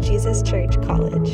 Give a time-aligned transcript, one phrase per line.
[0.00, 1.32] at Jesus Church College.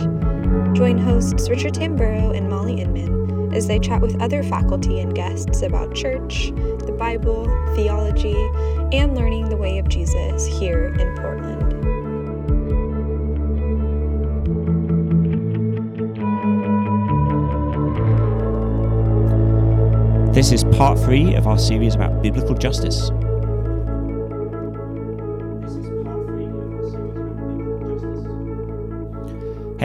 [0.76, 5.62] Join hosts Richard Tamburo and Molly Inman as they chat with other faculty and guests
[5.62, 6.52] about church,
[6.84, 7.44] the Bible,
[7.74, 8.36] theology,
[8.92, 11.62] and learning the way of Jesus here in Portland.
[20.34, 23.10] This is part three of our series about biblical justice.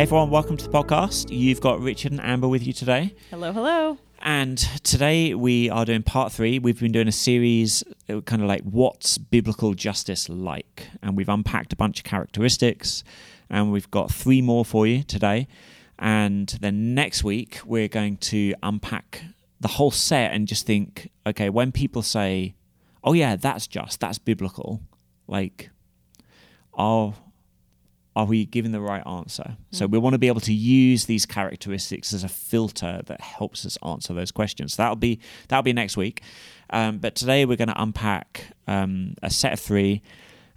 [0.01, 1.27] Hey everyone, welcome to the podcast.
[1.29, 3.13] You've got Richard and Amber with you today.
[3.29, 3.99] Hello, hello.
[4.17, 6.57] And today we are doing part three.
[6.57, 10.87] We've been doing a series uh, kind of like what's biblical justice like?
[11.03, 13.03] And we've unpacked a bunch of characteristics,
[13.47, 15.47] and we've got three more for you today.
[15.99, 19.21] And then next week, we're going to unpack
[19.59, 22.55] the whole set and just think, okay, when people say,
[23.03, 24.81] "Oh yeah, that's just, that's biblical,"
[25.27, 25.69] like,
[26.73, 27.13] are
[28.15, 29.43] are we giving the right answer?
[29.43, 29.75] Mm-hmm.
[29.75, 33.65] So we want to be able to use these characteristics as a filter that helps
[33.65, 34.73] us answer those questions.
[34.73, 36.21] So that'll be that'll be next week.
[36.69, 40.01] Um, but today we're going to unpack um, a set of three,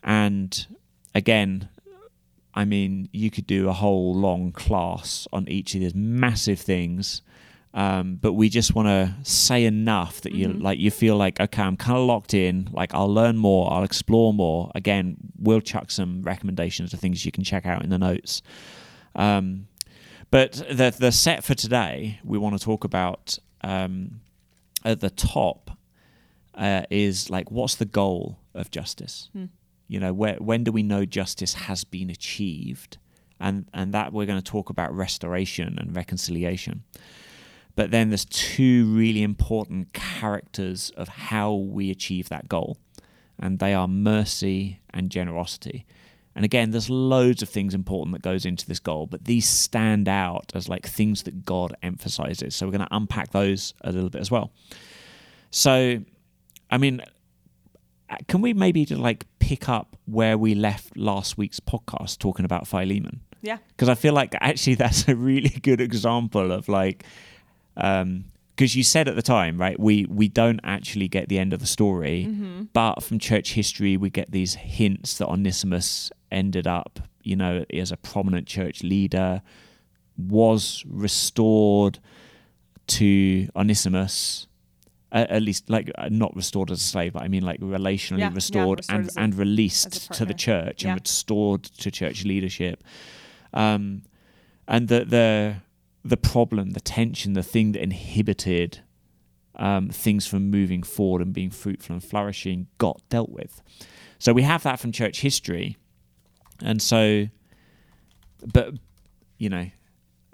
[0.03, 0.67] and
[1.15, 1.69] again,
[2.55, 7.23] I mean, you could do a whole long class on each of these massive things.
[7.75, 10.63] Um, but we just want to say enough that you mm-hmm.
[10.63, 13.83] like you feel like okay i'm kind of locked in like i'll learn more i'll
[13.83, 14.71] explore more.
[14.77, 18.43] Again we'll chuck some recommendations of things you can check out in the notes.
[19.17, 19.67] Um,
[20.31, 24.21] but the the set for today we want to talk about um,
[24.85, 25.73] at the top
[26.55, 29.31] uh, is like what's the goal of justice?
[29.37, 29.49] Mm.
[29.89, 32.99] you know where when do we know justice has been achieved?
[33.41, 36.85] And and that we're going to talk about restoration and reconciliation
[37.77, 42.79] but then there's two really important characters of how we achieve that goal,
[43.39, 45.87] and they are mercy and generosity.
[46.37, 50.09] And again, there's loads of things important that goes into this goal, but these stand
[50.09, 52.57] out as like things that God emphasizes.
[52.57, 54.53] So we're going to unpack those a little bit as well.
[55.51, 56.01] So,
[56.71, 57.01] I mean,
[58.11, 62.45] uh, can we maybe just like pick up where we left last week's podcast talking
[62.45, 63.21] about Philemon?
[63.41, 63.59] Yeah.
[63.69, 67.05] Because I feel like actually that's a really good example of like
[67.75, 68.25] because um,
[68.57, 69.79] you said at the time, right?
[69.79, 72.65] We we don't actually get the end of the story, mm-hmm.
[72.73, 77.93] but from church history, we get these hints that Onesimus ended up, you know, as
[77.93, 79.43] a prominent church leader,
[80.17, 81.99] was restored
[82.87, 84.47] to Onesimus.
[85.13, 88.19] Uh, at least, like uh, not restored as a slave, but I mean, like relationally
[88.19, 90.91] yeah, restored, yeah, restored and and released to the church yeah.
[90.91, 92.83] and restored to church leadership.
[93.53, 94.03] Um,
[94.67, 95.57] and the the
[96.05, 98.81] the problem, the tension, the thing that inhibited
[99.57, 103.63] um, things from moving forward and being fruitful and flourishing got dealt with.
[104.19, 105.77] So we have that from church history.
[106.63, 107.29] And so,
[108.53, 108.75] but,
[109.39, 109.71] you know,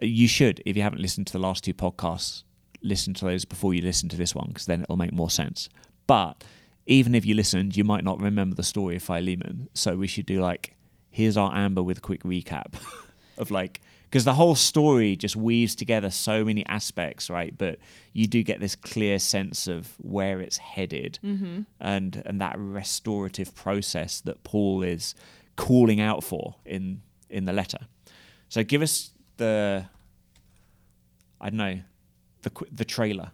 [0.00, 2.44] you should, if you haven't listened to the last two podcasts,
[2.82, 5.68] listen to those before you listen to this one, because then it'll make more sense.
[6.06, 6.42] But
[6.86, 9.68] even if you listened, you might not remember the story of Philemon.
[9.74, 10.74] So we should do like,
[11.10, 12.74] here's our Amber with a quick recap
[13.38, 17.56] of like, because the whole story just weaves together so many aspects, right?
[17.56, 17.78] But
[18.12, 21.60] you do get this clear sense of where it's headed, mm-hmm.
[21.78, 25.14] and and that restorative process that Paul is
[25.54, 27.78] calling out for in in the letter.
[28.48, 29.86] So give us the
[31.40, 31.80] I don't know
[32.42, 33.30] the the trailer.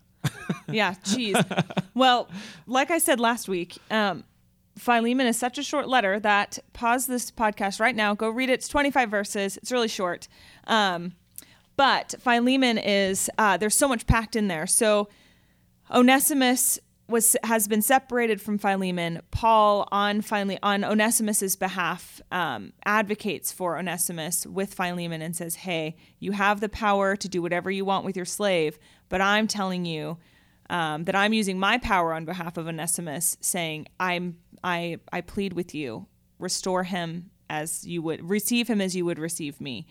[0.68, 1.36] yeah, geez.
[1.94, 2.28] well,
[2.66, 4.24] like I said last week, um,
[4.78, 8.54] Philemon is such a short letter that pause this podcast right now, go read it.
[8.54, 9.56] It's 25 verses.
[9.56, 10.28] It's really short.
[10.66, 11.14] Um,
[11.76, 14.66] but Philemon is uh, there's so much packed in there.
[14.66, 15.08] So
[15.90, 16.78] Onesimus
[17.08, 19.20] was has been separated from Philemon.
[19.30, 25.96] Paul on finally on Onesimus's behalf um, advocates for Onesimus with Philemon and says, "Hey,
[26.18, 29.84] you have the power to do whatever you want with your slave, but I'm telling
[29.84, 30.18] you."
[30.68, 35.52] Um, that I'm using my power on behalf of Onesimus, saying, "I'm I I plead
[35.52, 36.06] with you,
[36.38, 39.86] restore him as you would receive him as you would receive me."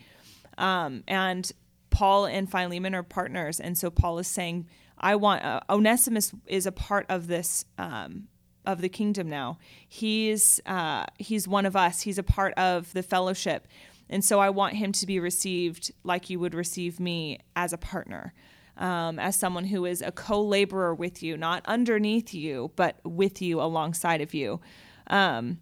[0.58, 1.50] Um, and
[1.90, 4.66] Paul and Philemon are partners, and so Paul is saying,
[4.98, 8.28] "I want uh, Onesimus is a part of this um,
[8.64, 9.58] of the kingdom now.
[9.88, 12.02] He's uh, he's one of us.
[12.02, 13.66] He's a part of the fellowship,
[14.10, 17.78] and so I want him to be received like you would receive me as a
[17.78, 18.34] partner."
[18.78, 23.40] Um, as someone who is a co laborer with you, not underneath you, but with
[23.40, 24.60] you alongside of you.
[25.06, 25.60] Um,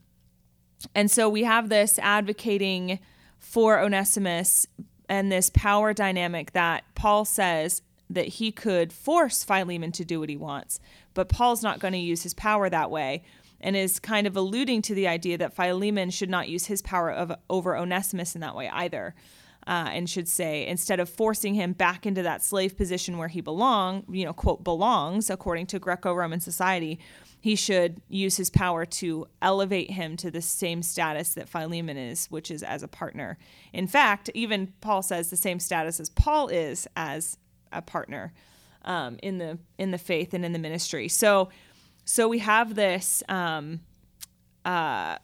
[0.95, 2.99] and so we have this advocating
[3.39, 4.67] for Onesimus
[5.09, 10.29] and this power dynamic that Paul says that he could force Philemon to do what
[10.29, 10.81] he wants,
[11.15, 13.23] but Paul's not going to use his power that way.
[13.61, 17.11] and is kind of alluding to the idea that Philemon should not use his power
[17.11, 19.15] of, over Onesimus in that way either.
[19.67, 23.41] Uh, and should say instead of forcing him back into that slave position where he
[23.41, 26.99] belong, you know, quote belongs according to Greco-Roman society,
[27.41, 32.27] he should use his power to elevate him to the same status that Philemon is,
[32.27, 33.39] which is as a partner.
[33.73, 37.39] In fact, even Paul says the same status as Paul is as
[37.73, 38.33] a partner
[38.85, 41.09] um, in the in the faith and in the ministry.
[41.09, 41.49] So,
[42.05, 43.23] so we have this.
[43.29, 43.81] Um,
[44.65, 45.19] uh,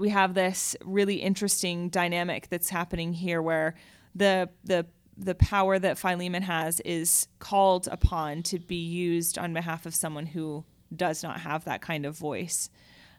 [0.00, 3.74] we have this really interesting dynamic that's happening here where
[4.14, 4.86] the the
[5.16, 10.24] the power that Philemon has is called upon to be used on behalf of someone
[10.24, 10.64] who
[10.96, 12.70] does not have that kind of voice.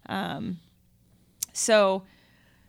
[0.07, 0.60] Um,
[1.54, 2.04] so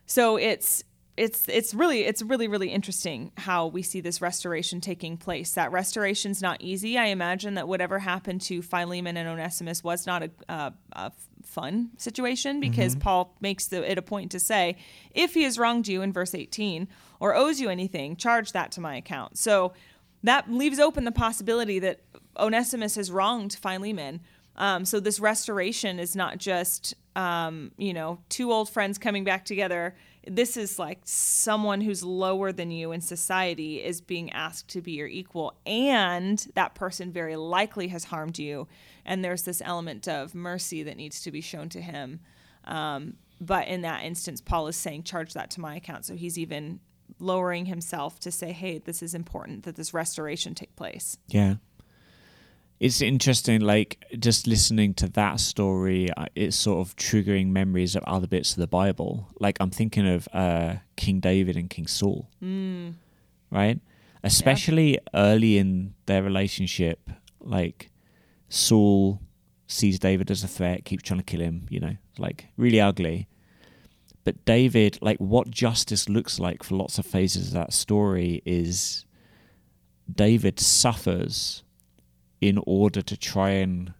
[0.04, 0.84] so it's
[1.16, 5.52] it's it's really it's really really interesting how we see this restoration taking place.
[5.52, 6.96] That restoration's not easy.
[6.96, 11.12] I imagine that whatever happened to Philemon and Onesimus was not a, a, a
[11.44, 13.02] fun situation because mm-hmm.
[13.02, 14.76] Paul makes the, it a point to say,
[15.10, 16.88] if he has wronged you in verse 18
[17.20, 19.36] or owes you anything, charge that to my account.
[19.36, 19.74] So
[20.22, 22.00] that leaves open the possibility that
[22.38, 24.20] Onesimus has wronged Philemon.
[24.56, 29.44] Um, so this restoration is not just um, you know two old friends coming back
[29.44, 29.94] together
[30.26, 34.92] this is like someone who's lower than you in society is being asked to be
[34.92, 38.68] your equal and that person very likely has harmed you
[39.04, 42.20] and there's this element of mercy that needs to be shown to him.
[42.64, 46.04] Um, but in that instance paul is saying charge that to my account.
[46.04, 46.80] So he's even
[47.18, 51.18] lowering himself to say hey this is important that this restoration take place.
[51.28, 51.54] Yeah
[52.82, 58.02] it's interesting like just listening to that story uh, it's sort of triggering memories of
[58.08, 59.28] other bits of the bible.
[59.38, 62.28] Like i'm thinking of uh, king david and king saul.
[62.42, 62.94] Mm.
[63.52, 63.78] right?
[64.24, 64.98] Especially yeah.
[65.14, 67.08] early in their relationship
[67.38, 67.90] like
[68.48, 69.20] saul
[69.68, 71.96] sees david as a threat keeps trying to kill him you know?
[72.18, 73.28] Like really ugly.
[74.24, 79.06] But david like what justice looks like for lots of phases of that story is
[80.12, 81.62] david suffers
[82.42, 83.94] in order to try and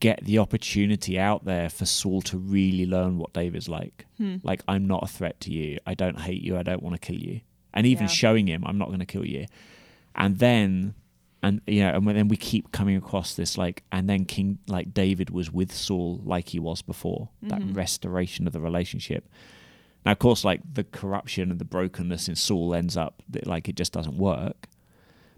[0.00, 4.06] get the opportunity out there for Saul to really learn what David's like.
[4.16, 4.36] Hmm.
[4.42, 5.78] Like, I'm not a threat to you.
[5.86, 6.56] I don't hate you.
[6.56, 7.42] I don't want to kill you.
[7.74, 8.12] And even yeah.
[8.12, 9.44] showing him, I'm not going to kill you.
[10.14, 10.94] And then,
[11.42, 14.94] and you know, and then we keep coming across this like, and then King like
[14.94, 17.28] David was with Saul like he was before.
[17.44, 17.48] Mm-hmm.
[17.48, 19.28] That restoration of the relationship.
[20.06, 23.68] Now, of course, like the corruption and the brokenness in Saul ends up that like
[23.68, 24.68] it just doesn't work.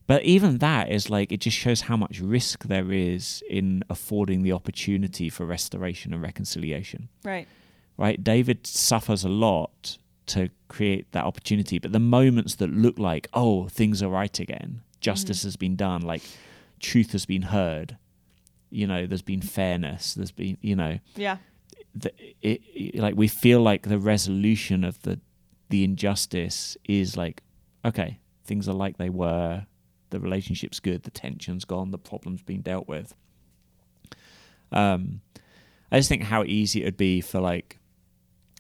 [0.09, 4.43] But even that is like it just shows how much risk there is in affording
[4.43, 7.11] the opportunity for restoration and reconciliation.
[7.23, 7.47] Right.
[7.99, 8.25] Right.
[8.25, 13.69] David suffers a lot to create that opportunity, but the moments that look like, oh,
[13.69, 15.49] things are right again, justice mm-hmm.
[15.49, 16.23] has been done, like
[16.81, 17.99] truth has been heard,
[18.71, 21.37] you know, there's been fairness, there's been, you know, yeah,
[21.95, 25.21] the, it, it, like we feel like the resolution of the
[25.69, 27.43] the injustice is like,
[27.85, 29.67] okay, things are like they were
[30.11, 33.15] the relationship's good, the tension's gone, the problem's been dealt with.
[34.73, 35.21] Um,
[35.91, 37.79] I just think how easy it would be for like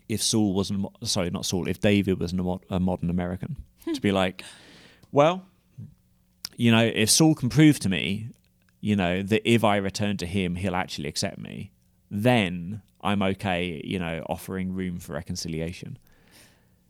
[0.09, 3.57] if Saul wasn't sorry, not Saul, if David was a modern American
[3.95, 4.43] to be like,
[5.13, 5.45] well,
[6.57, 8.29] you know, if Saul can prove to me,
[8.81, 11.73] you know, that if I return to him, he'll actually accept me,
[12.11, 15.99] then I'm okay, you know, offering room for reconciliation.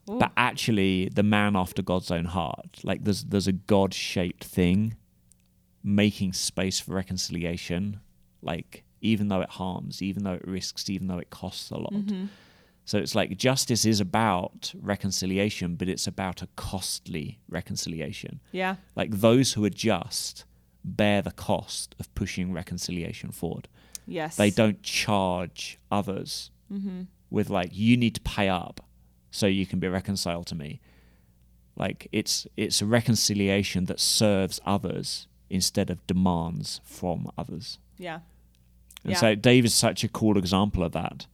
[0.08, 0.18] Ooh.
[0.18, 2.80] but actually the man after God's own heart.
[2.82, 4.96] Like there's there's a God shaped thing
[5.84, 8.00] making space for reconciliation,
[8.42, 11.92] like even though it harms, even though it risks, even though it costs a lot.
[11.92, 12.26] Mm-hmm.
[12.84, 18.40] So it's like justice is about reconciliation, but it's about a costly reconciliation.
[18.50, 18.76] Yeah.
[18.96, 20.46] Like those who are just
[20.82, 23.68] bear the cost of pushing reconciliation forward.
[24.06, 24.36] Yes.
[24.36, 27.02] They don't charge others mm-hmm.
[27.28, 28.80] with like you need to pay up
[29.30, 30.80] so you can be reconciled to me.
[31.76, 37.78] Like it's it's a reconciliation that serves others instead of demands from others.
[37.98, 38.20] Yeah.
[39.04, 39.18] And yeah.
[39.18, 41.26] so Dave is such a cool example of that.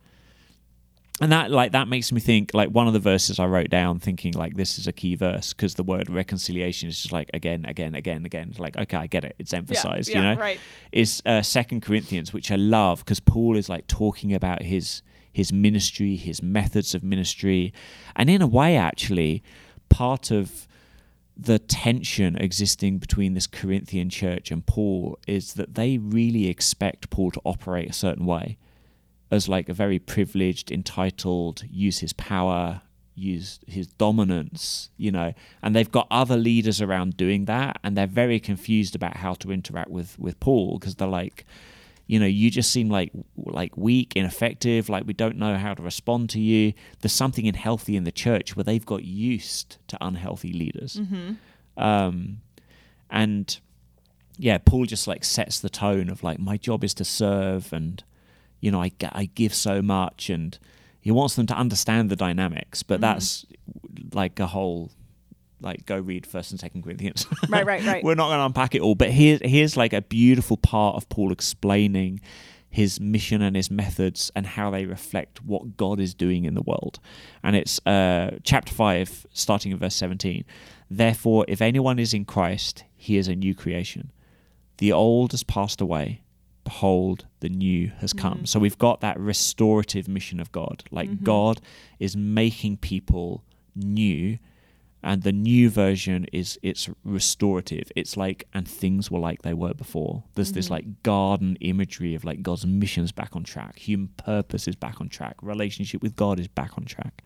[1.21, 4.01] And that like that makes me think like one of the verses I wrote down
[4.01, 7.65] thinking like this is a key verse because the word reconciliation is just like again
[7.67, 10.41] again again again it's like okay I get it it's emphasized yeah, yeah, you know
[10.41, 10.61] right
[10.91, 15.03] is uh, second Corinthians which I love because Paul is like talking about his
[15.35, 17.75] his ministry, his methods of ministry.
[18.15, 19.43] And in a way, actually,
[19.89, 20.69] part of
[21.37, 27.33] the tension existing between this Corinthian church and Paul is that they really expect Paul
[27.33, 28.59] to operate a certain way
[29.33, 32.83] as like a very privileged, entitled, use his power,
[33.17, 38.07] use his dominance, you know, and they've got other leaders around doing that and they're
[38.07, 41.45] very confused about how to interact with with Paul because they're like
[42.07, 45.83] you know you just seem like like weak ineffective like we don't know how to
[45.83, 46.73] respond to you.
[47.01, 51.01] There's something unhealthy in the church where they've got used to unhealthy leaders.
[51.77, 52.41] Um,
[53.11, 53.59] and
[54.39, 58.03] yeah paul just like sets the tone of like my job is to serve and
[58.61, 60.59] you know i, I give so much and
[61.01, 63.47] he wants them to understand the dynamics but that's
[64.13, 64.91] like a whole
[65.65, 67.27] like go read first and second corinthians.
[67.49, 68.05] Right, right, right.
[68.05, 71.09] we're not going to unpack it all but here's here's like a beautiful part of
[71.09, 72.21] paul explaining
[72.75, 76.63] his mission and his methods and how they reflect what god is doing in the
[76.63, 76.99] world.
[77.43, 80.45] And it's uh, chapter 5 starting in verse 17
[80.91, 84.11] therefore if anyone is in christ he is a new creation.
[84.79, 86.23] The old has passed away.
[86.65, 88.45] Behold the new has come.
[88.45, 90.83] So we've got that restorative mission of god.
[90.91, 91.61] Like god
[92.01, 93.45] is making people
[93.77, 94.39] new
[95.05, 97.93] and the new version is it's restorative.
[97.95, 100.25] It's like and things were like they were before.
[100.35, 100.75] There's this mm-hmm.
[100.75, 103.79] like garden imagery of like god's mission's back on track.
[103.79, 105.37] Human purpose is back on track.
[105.43, 107.23] Relationship with god is back on track.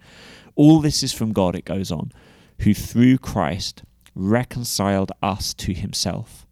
[0.57, 2.11] All this is from god it goes on
[2.63, 3.85] who through christ
[4.17, 6.45] reconciled us to himself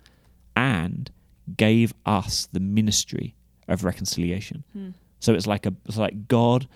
[0.54, 1.10] and
[1.56, 3.34] gave us the ministry
[3.66, 4.62] of reconciliation.
[4.72, 4.90] Hmm.
[5.18, 6.68] So it's like a it's like god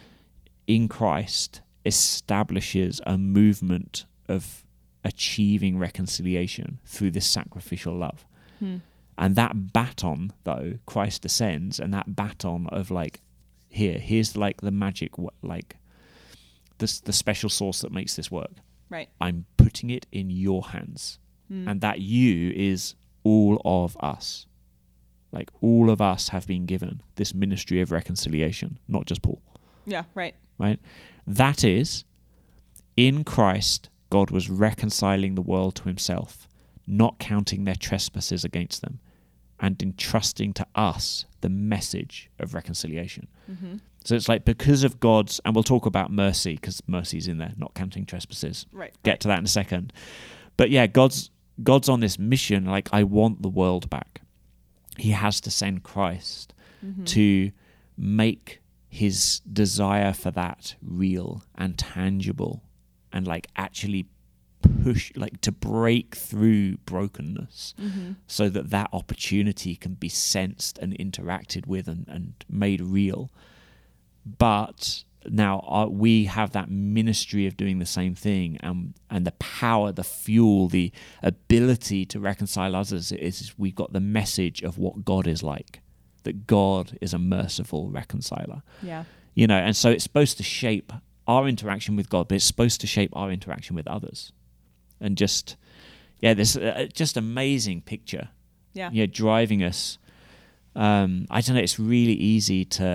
[0.66, 4.64] in christ establishes a movement of
[5.04, 8.26] achieving reconciliation through this sacrificial love.
[8.58, 8.76] Hmm.
[9.18, 13.20] And that baton, though, Christ descends, and that baton of like,
[13.68, 15.76] here, here's like the magic, like,
[16.78, 18.52] this the special sauce that makes this work.
[18.88, 19.08] Right.
[19.20, 21.18] I'm putting it in your hands,
[21.48, 21.68] hmm.
[21.68, 24.46] and that you is all of us.
[25.32, 29.40] Like all of us have been given this ministry of reconciliation, not just Paul
[29.86, 30.04] Yeah.
[30.14, 30.34] Right.
[30.58, 30.80] right?
[31.26, 32.04] That is,
[32.96, 36.48] in Christ, God was reconciling the world to himself,
[36.86, 39.00] not counting their trespasses against them,
[39.58, 43.28] and entrusting to us the message of reconciliation.
[43.50, 43.76] Mm-hmm.
[44.04, 47.52] So it's like because of God's, and we'll talk about mercy because mercy's in there,
[47.56, 48.66] not counting trespasses.
[48.72, 48.94] Right.
[49.02, 49.92] Get to that in a second.
[50.56, 51.30] But yeah, God's
[51.62, 52.64] God's on this mission.
[52.64, 54.22] Like I want the world back.
[54.96, 57.04] He has to send Christ mm-hmm.
[57.04, 57.52] to
[57.96, 62.62] make his desire for that real and tangible
[63.12, 64.06] and like actually
[64.84, 67.74] push like to break through brokenness
[68.26, 73.30] so that that opportunity can be sensed and interacted with and, and made real.
[74.26, 79.32] But now uh, we have that ministry of doing the same thing and and the
[79.32, 80.90] power the fuel the
[81.22, 85.80] ability to reconcile others is we've got the message of what God is like
[86.22, 88.62] that God is a merciful reconciler.
[88.82, 89.04] Yeah.
[89.34, 90.92] you know and so it's supposed to shape
[91.32, 94.32] our interaction with God but it's supposed to shape our interaction with others
[95.00, 95.56] and just
[96.24, 98.26] yeah this uh, just amazing picture
[98.80, 98.90] Yeah.
[98.98, 99.98] yeah driving us
[100.86, 102.88] um i don't know it's really easy to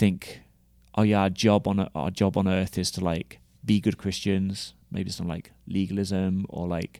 [0.00, 0.20] think
[0.98, 3.30] oh yeah our job on our job on earth is to like
[3.64, 5.46] be good christians maybe some like
[5.78, 6.94] legalism or like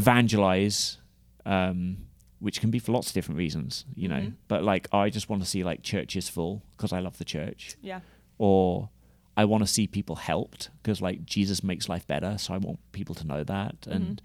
[0.00, 0.98] evangelize
[1.46, 1.98] um
[2.38, 4.32] which can be for lots of different reasons you know Mhm.
[4.48, 7.76] but like i just want to see like churches full because i love the church
[7.82, 8.00] Yeah.
[8.38, 8.88] or
[9.40, 12.78] I want to see people helped because like Jesus makes life better, so I want
[12.92, 14.20] people to know that, and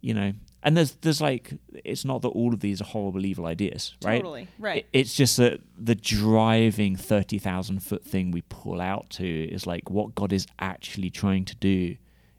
[0.00, 1.44] you know, and there's there's like
[1.84, 4.18] it's not that all of these are horrible evil ideas, right?
[4.22, 4.46] Totally.
[4.58, 4.78] Right.
[4.92, 9.26] It- It's just that the driving thirty thousand foot thing we pull out to
[9.56, 11.96] is like what God is actually trying to do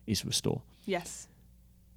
[0.08, 1.28] is restore, yes.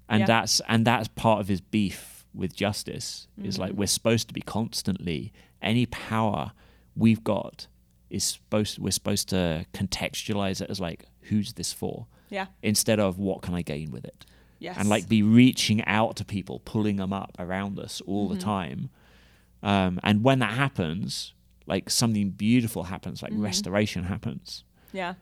[0.09, 0.25] and Yeah.
[0.33, 3.61] that's and that's part of His beef with justice is Mm-hmm.
[3.63, 5.31] like we're supposed to be constantly
[5.61, 6.51] any power
[6.95, 7.67] we've got
[8.13, 12.47] is supposed we're supposed to contextualize it as like who's this for Yeah.
[12.61, 14.25] instead of what can I gain with it
[14.59, 14.77] Yes.
[14.77, 18.35] and like be reaching out to people pulling them up around us all Mm-hmm.
[18.35, 18.89] the time
[19.61, 21.33] um, and when that happens
[21.65, 23.43] like something beautiful happens like Mm-hmm.
[23.43, 25.13] restoration happens Yeah.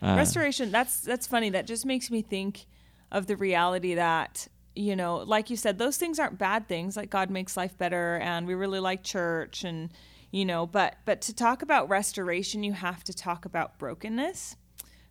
[0.00, 0.70] Uh, Restoration.
[0.70, 1.50] That's that's funny.
[1.50, 2.66] That just makes me think
[3.10, 6.96] of the reality that you know, like you said, those things aren't bad things.
[6.96, 9.90] Like God makes life better, and we really like church, and
[10.30, 14.56] you know, but but to talk about restoration, you have to talk about brokenness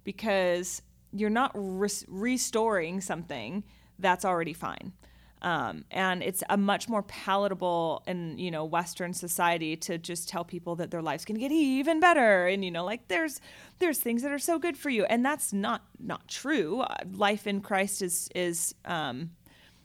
[0.03, 0.81] because
[1.11, 3.63] you're not res- restoring something
[3.99, 4.93] that's already fine.
[5.41, 10.43] Um, and it's a much more palatable in you know Western society to just tell
[10.43, 13.39] people that their life's gonna get even better, and you know like there's
[13.79, 16.81] there's things that are so good for you, and that's not not true.
[16.81, 19.31] Uh, life in Christ is is um,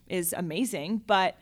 [0.09, 1.37] is amazing, but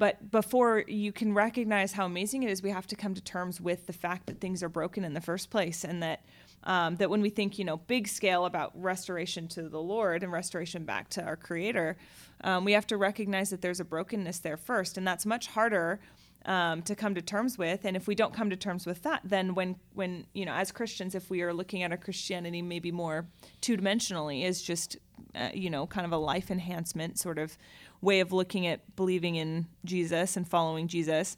[0.00, 3.60] but before you can recognize how amazing it is, we have to come to terms
[3.60, 6.24] with the fact that things are broken in the first place, and that
[6.64, 10.32] um, that when we think you know big scale about restoration to the Lord and
[10.32, 11.98] restoration back to our Creator,
[12.42, 16.00] um, we have to recognize that there's a brokenness there first, and that's much harder
[16.46, 17.84] um, to come to terms with.
[17.84, 20.72] And if we don't come to terms with that, then when when you know as
[20.72, 23.26] Christians, if we are looking at our Christianity maybe more
[23.60, 24.96] two dimensionally, is just
[25.34, 27.56] uh, you know kind of a life enhancement sort of
[28.00, 31.36] way of looking at believing in Jesus and following Jesus.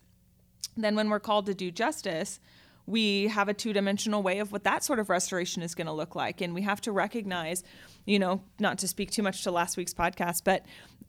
[0.76, 2.40] Then when we're called to do justice,
[2.86, 5.92] we have a two dimensional way of what that sort of restoration is going to
[5.92, 6.40] look like.
[6.40, 7.62] And we have to recognize,
[8.06, 10.64] you know, not to speak too much to last week's podcast, but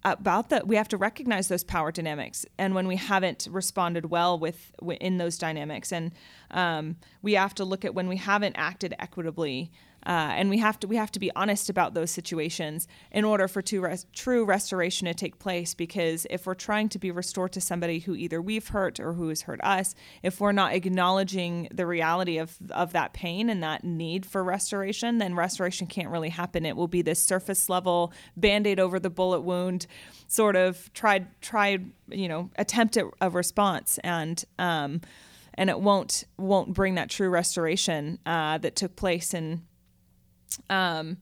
[0.05, 2.45] about that, we have to recognize those power dynamics.
[2.57, 6.11] And when we haven't responded well with in those dynamics, and
[6.51, 9.71] um, we have to look at when we haven't acted equitably
[10.05, 13.47] uh, and we have to we have to be honest about those situations in order
[13.47, 15.73] for res- true restoration to take place.
[15.73, 19.29] Because if we're trying to be restored to somebody who either we've hurt or who
[19.29, 23.83] has hurt us, if we're not acknowledging the reality of of that pain and that
[23.83, 26.65] need for restoration, then restoration can't really happen.
[26.65, 29.87] It will be this surface level band aid over the bullet wound,
[30.27, 34.43] sort of tried tried you know attempt at a response and.
[34.59, 35.01] Um,
[35.55, 39.61] and it won't won't bring that true restoration uh, that took place in
[40.69, 41.17] um,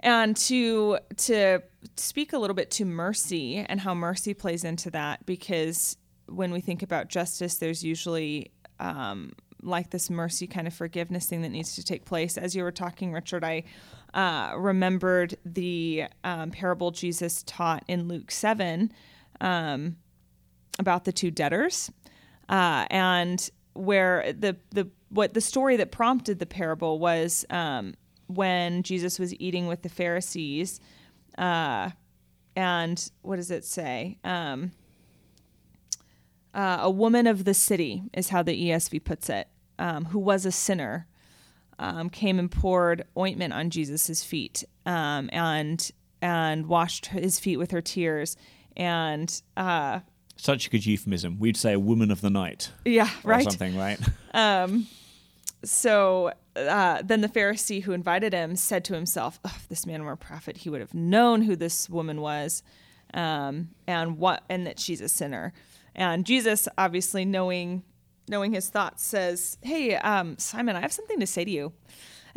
[0.00, 1.62] and to to
[1.96, 6.60] speak a little bit to mercy and how mercy plays into that, because when we
[6.60, 9.32] think about justice, there's usually um,
[9.62, 12.36] like this mercy kind of forgiveness thing that needs to take place.
[12.36, 13.64] As you were talking, Richard, I
[14.14, 18.92] uh, remembered the um, parable Jesus taught in Luke 7
[19.40, 19.96] um,
[20.78, 21.90] about the two debtors.
[22.48, 27.94] Uh, and where the, the what the story that prompted the parable was um,
[28.28, 30.80] when Jesus was eating with the Pharisees.
[31.36, 31.90] Uh,
[32.54, 34.18] and what does it say?
[34.24, 34.72] Um,
[36.54, 40.44] uh, a woman of the city is how the ESV puts it, um, who was
[40.44, 41.06] a sinner,
[41.78, 47.70] um, came and poured ointment on Jesus's feet um, and and washed his feet with
[47.70, 48.36] her tears.
[48.76, 50.00] And uh,
[50.36, 51.38] such a good euphemism.
[51.38, 52.72] We'd say a woman of the night.
[52.84, 53.44] Yeah, right.
[53.44, 54.00] something, right?
[54.34, 54.86] um,
[55.64, 56.32] so
[56.66, 60.12] uh, then the Pharisee who invited him said to himself, oh, "If this man were
[60.12, 62.62] a prophet, he would have known who this woman was,
[63.14, 65.52] um, and what, and that she's a sinner."
[65.94, 67.82] And Jesus, obviously knowing
[68.30, 71.72] knowing his thoughts, says, "Hey, um, Simon, I have something to say to you."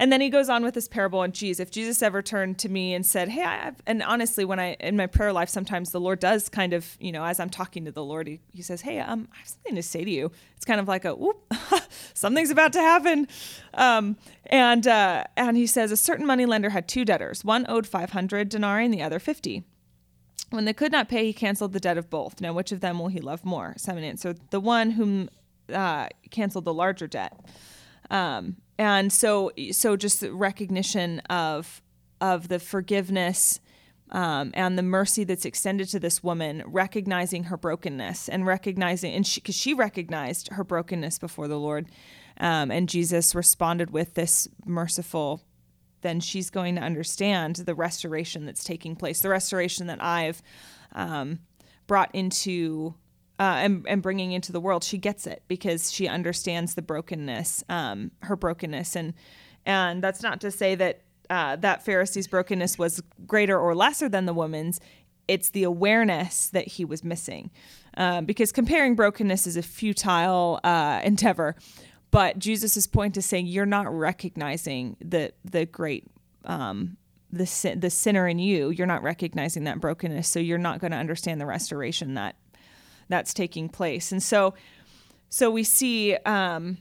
[0.02, 1.22] And then he goes on with this parable.
[1.22, 4.44] And geez, if Jesus ever turned to me and said, Hey, I have, and honestly,
[4.44, 7.40] when I, in my prayer life, sometimes the Lord does kind of, you know, as
[7.40, 10.04] I'm talking to the Lord, he, he says, Hey, um, I have something to say
[10.04, 10.32] to you.
[10.56, 11.44] It's kind of like a, whoop,
[12.14, 13.28] something's about to happen.
[13.74, 17.44] Um, and, uh, and he says, A certain money lender had two debtors.
[17.44, 19.64] One owed 500 denarii and the other 50.
[20.50, 22.42] When they could not pay, he canceled the debt of both.
[22.42, 23.74] Now, which of them will he love more?
[23.78, 25.30] Simon answered, The one whom
[25.74, 27.40] uh, canceled the larger debt.
[28.10, 31.82] Um, and so so just recognition of
[32.20, 33.60] of the forgiveness
[34.12, 39.26] um, and the mercy that's extended to this woman, recognizing her brokenness and recognizing, and
[39.26, 41.88] she because she, she, recognized her brokenness before the Lord,
[42.40, 45.42] um, and Jesus responded with this merciful.
[46.02, 50.42] Then she's going to understand the restoration that's taking place, the restoration that I've
[50.94, 51.40] um,
[51.88, 52.96] brought into
[53.40, 57.64] uh, and, and bringing into the world, she gets it because she understands the brokenness,
[57.70, 59.14] um, her brokenness, and
[59.66, 64.26] and that's not to say that uh, that Pharisee's brokenness was greater or lesser than
[64.26, 64.82] the woman's.
[65.30, 67.52] It's the awareness that he was missing,
[67.96, 71.56] uh, because comparing brokenness is a futile uh, endeavor.
[72.12, 76.06] But Jesus's point is saying you're not recognizing the the great
[76.44, 76.98] um,
[77.32, 78.70] the sin, the sinner in you.
[78.70, 82.36] You're not recognizing that brokenness, so you're not going to understand the restoration that
[83.08, 84.12] that's taking place.
[84.12, 84.54] And so,
[85.30, 86.16] so we see.
[86.26, 86.78] Um,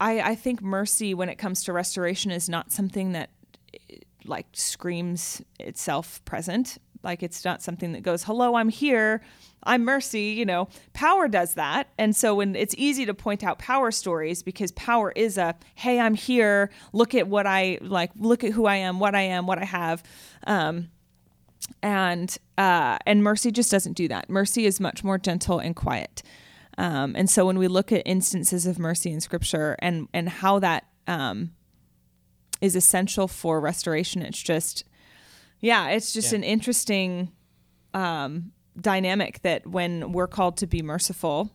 [0.00, 3.30] I, I think mercy, when it comes to restoration, is not something that
[4.24, 6.78] like screams itself present.
[7.02, 9.22] Like it's not something that goes, "Hello, I'm here.
[9.62, 13.58] I'm mercy." You know, power does that, and so when it's easy to point out
[13.58, 16.70] power stories because power is a, "Hey, I'm here.
[16.92, 18.10] Look at what I like.
[18.16, 20.02] Look at who I am, what I am, what I have."
[20.46, 20.88] Um,
[21.82, 24.28] and uh, and mercy just doesn't do that.
[24.28, 26.22] Mercy is much more gentle and quiet.
[26.76, 30.58] Um, and so when we look at instances of mercy in Scripture and and how
[30.58, 31.52] that um,
[32.60, 34.84] is essential for restoration, it's just
[35.60, 36.38] yeah, it's just yeah.
[36.38, 37.32] an interesting
[37.94, 41.50] um, dynamic that when we're called to be merciful,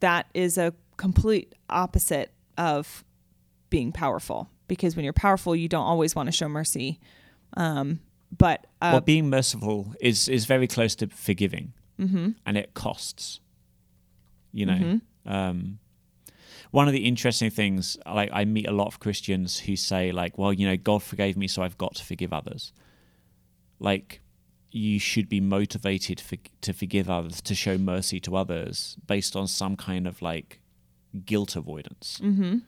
[0.00, 3.04] that is a complete opposite of
[3.70, 4.48] being powerful.
[4.68, 7.00] Because when you're powerful, you don't always want to show mercy.
[7.56, 8.00] Um,
[8.36, 12.30] but uh, well, being merciful is is very close to forgiving, mm-hmm.
[12.46, 13.40] and it costs.
[14.52, 15.32] You know, mm-hmm.
[15.32, 15.78] um,
[16.74, 20.36] one of the interesting things, like I meet a lot of Christians who say, like,
[20.36, 22.72] "Well, you know, God forgave me, so I've got to forgive others."
[23.78, 24.20] Like,
[24.72, 29.46] you should be motivated for, to forgive others, to show mercy to others based on
[29.46, 30.60] some kind of like
[31.24, 32.20] guilt avoidance.
[32.20, 32.58] Mm-hmm.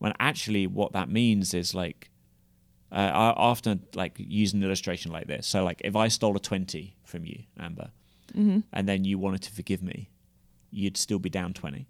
[0.00, 2.10] When actually, what that means is like,
[2.92, 5.46] uh, I often like use an illustration like this.
[5.46, 7.90] So, like, if I stole a 20 from you, Amber,
[8.36, 8.60] Mm-hmm.
[8.72, 10.10] and then you wanted to forgive me,
[10.70, 11.88] you'd still be down 20.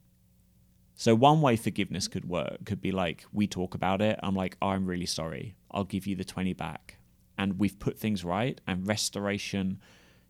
[1.00, 4.20] So one way forgiveness could work could be like we talk about it.
[4.22, 5.54] I'm like, oh, I'm really sorry.
[5.70, 6.98] I'll give you the 20 back.
[7.38, 9.80] And we've put things right and restoration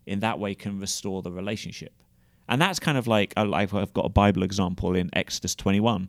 [0.05, 1.91] in that way can restore the relationship.
[2.47, 6.07] And that's kind of like I've got a Bible example in Exodus 21.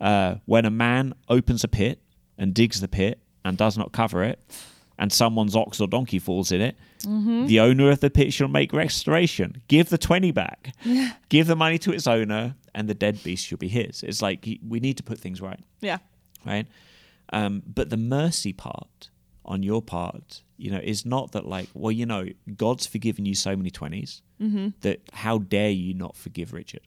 [0.00, 2.00] Uh, when a man opens a pit
[2.38, 4.38] and digs the pit and does not cover it,
[5.00, 6.76] and someone's ox or donkey falls in it,
[7.46, 9.62] the owner of the pit shall make restoration.
[9.68, 10.72] Give the 20 back.
[11.28, 14.02] Give the money to its owner, and the dead beast shall be his.
[14.02, 15.98] It's like we need to put things right, Yeah.
[16.46, 16.66] right?
[17.32, 19.10] Um, but the mercy part
[19.44, 22.24] on your part, you know, is not that like, well, you know,
[22.56, 24.22] God's forgiven you so many 20s
[24.82, 26.82] that how dare you not forgive Richard?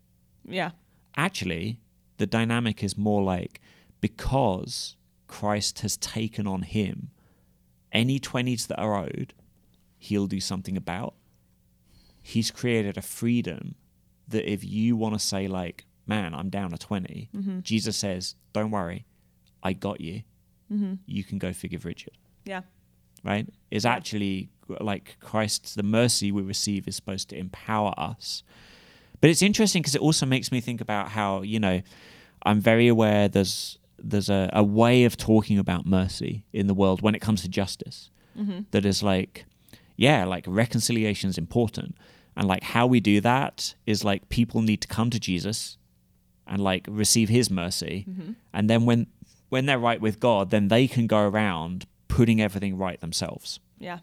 [0.47, 0.71] Yeah.
[1.17, 1.79] actually
[2.17, 3.59] the dynamic is more like
[3.99, 4.95] because
[5.27, 7.09] Christ has taken on him
[7.91, 9.33] any 20s that are owed,
[9.97, 11.13] he'll do something about.
[12.21, 13.75] He's created a freedom
[14.31, 17.59] that if you want to say, like, man, I'm down a 20, mm-hmm.
[17.61, 19.05] Jesus says, don't worry,
[19.63, 20.23] I got you.
[20.71, 20.95] Mm-hmm.
[21.05, 22.17] You can go forgive Richard.
[22.45, 22.61] Yeah.
[23.23, 23.47] right?
[23.69, 28.43] Is actually like Christ's, the mercy we receive is supposed to empower us.
[29.21, 31.81] But it's interesting because it also makes me think about how you know
[32.43, 37.01] i'm very aware there's there's a, a way of talking about mercy in the world
[37.01, 38.61] when it comes to justice mm-hmm.
[38.71, 39.45] that is like
[39.95, 41.95] yeah like reconciliation is important
[42.35, 45.77] and like how we do that is like people need to come to jesus
[46.47, 48.05] and like receive his mercy.
[48.09, 48.31] Mm-hmm.
[48.53, 49.07] And then when
[49.49, 53.59] when they're right with god then they can go around putting everything right themselves.
[53.79, 53.99] Yeah.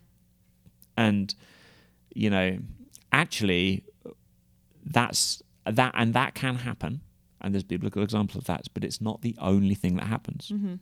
[0.97, 1.35] and
[2.15, 2.59] you know
[3.13, 3.85] actually
[4.85, 7.03] that's that and that can happen.
[7.41, 10.51] And there's biblical examples of that but it's not the only thing that happens.
[10.53, 10.75] Mm-hmm.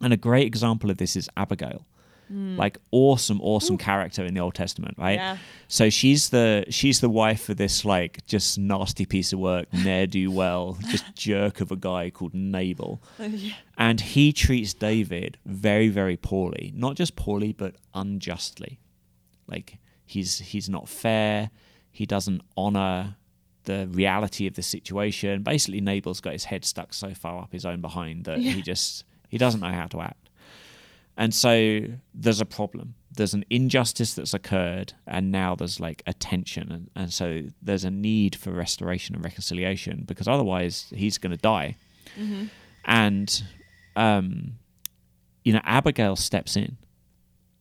[0.00, 1.86] And a great example of this is abigail
[2.32, 2.56] Mm.
[2.56, 5.36] like awesome awesome character in the old testament right Yeah.
[5.68, 10.06] so she's the she's the wife of this like just nasty piece of work ne'er
[10.06, 13.52] do well just jerk of a guy called nabal oh, yeah.
[13.76, 16.72] and he treats David very, very poorly.
[16.74, 18.78] Not just poorly, but unjustly.
[19.46, 21.50] Like he's he's not fair.
[21.90, 23.16] He doesn't honor
[23.64, 25.42] the reality of the situation.
[25.42, 29.04] Basically, Nabal's got his head stuck so far up his own behind that he just
[29.28, 30.23] he doesn't know how to act.
[31.16, 31.80] And so
[32.12, 32.94] there's a problem.
[33.12, 37.84] There's an injustice that's occurred, and now there's like a tension, and, and so there's
[37.84, 41.76] a need for restoration and reconciliation because otherwise he's going to die
[42.84, 43.44] and
[43.96, 44.58] um,
[45.44, 46.76] you know Abigail steps in,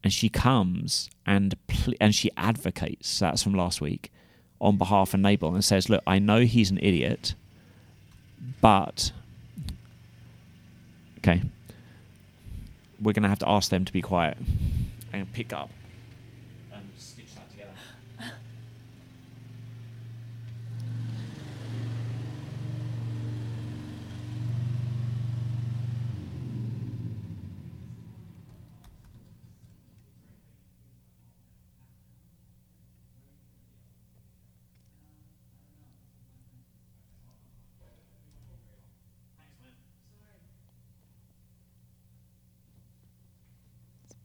[0.04, 3.20] and she comes and pl- and she advocates.
[3.20, 4.12] That's from last week
[4.60, 7.36] on behalf of Nabal and says, "Look, I know he's an idiot,
[8.62, 9.12] but
[11.20, 11.42] okay,
[13.04, 14.38] we're going to have to ask them to be quiet
[15.12, 15.70] and pick up
[16.74, 17.72] and stitch that together."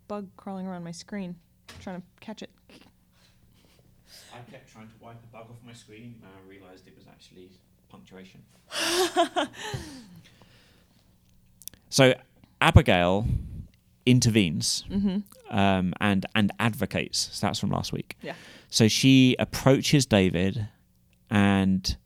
[0.08, 1.36] Bug crawling around my screen,
[1.80, 2.50] trying to catch it.
[4.32, 7.06] I kept trying to wipe a bug off my screen, and I realised it was
[7.06, 7.50] actually
[7.88, 8.42] punctuation.
[11.90, 12.14] so
[12.60, 13.26] Abigail
[14.06, 14.84] intervenes
[15.50, 17.28] um, and and advocates.
[17.32, 18.16] So that's from last week.
[18.22, 18.34] Yeah.
[18.70, 20.68] So she approaches David
[21.30, 21.96] and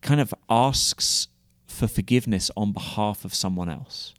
[0.00, 1.28] kind of asks
[1.66, 4.14] for forgiveness on behalf of someone else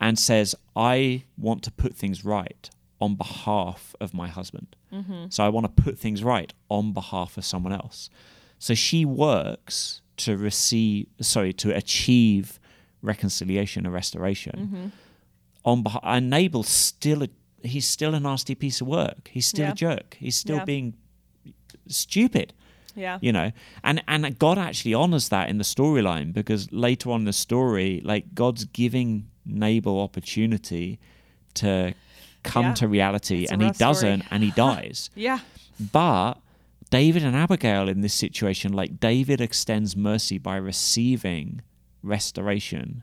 [0.00, 4.76] and says, I want to put things right on behalf of my husband.
[4.92, 5.26] Mm-hmm.
[5.30, 8.10] So I want to put things right on behalf of someone else.
[8.58, 12.58] So she works to receive, sorry, to achieve
[13.02, 14.52] reconciliation and restoration.
[14.58, 14.86] Mm-hmm.
[15.64, 17.28] On behalf, and Nabal's still a,
[17.62, 19.28] he's still a nasty piece of work.
[19.32, 19.72] He's still Yeah.
[19.72, 20.16] a jerk.
[20.18, 20.64] He's still Yeah.
[20.64, 20.94] being
[21.88, 22.52] stupid
[22.94, 23.18] Yeah.
[23.20, 23.50] you know
[23.82, 28.00] and and god actually honors that in the storyline because later on in the story
[28.04, 30.98] like god's giving nabal opportunity
[31.54, 31.94] to
[32.42, 32.74] come Yeah.
[32.74, 35.40] to reality It's and he doesn't and he dies Yeah.
[35.92, 36.34] but
[36.90, 41.60] david and abigail in this situation like david extends mercy by receiving
[42.02, 43.02] restoration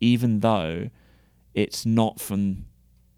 [0.00, 0.88] even though
[1.54, 2.64] it's not from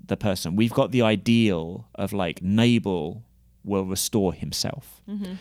[0.07, 0.55] the person.
[0.55, 3.23] We've got the ideal of like Nabal
[3.64, 5.01] will restore himself.
[5.09, 5.35] Mm-hmm.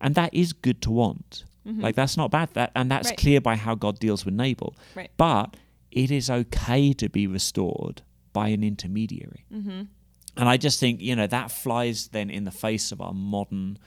[0.00, 1.42] And that is good to want.
[1.66, 2.50] Like that's not bad.
[2.52, 3.18] That and that's Right.
[3.18, 4.76] clear by how God deals with Nabal.
[4.94, 5.10] Right.
[5.16, 5.56] But
[5.94, 8.02] it is okay to be restored
[8.32, 9.46] by an intermediary.
[9.52, 9.82] Mm-hmm.
[10.36, 13.78] And I just think, you know, that flies then in the face of our modern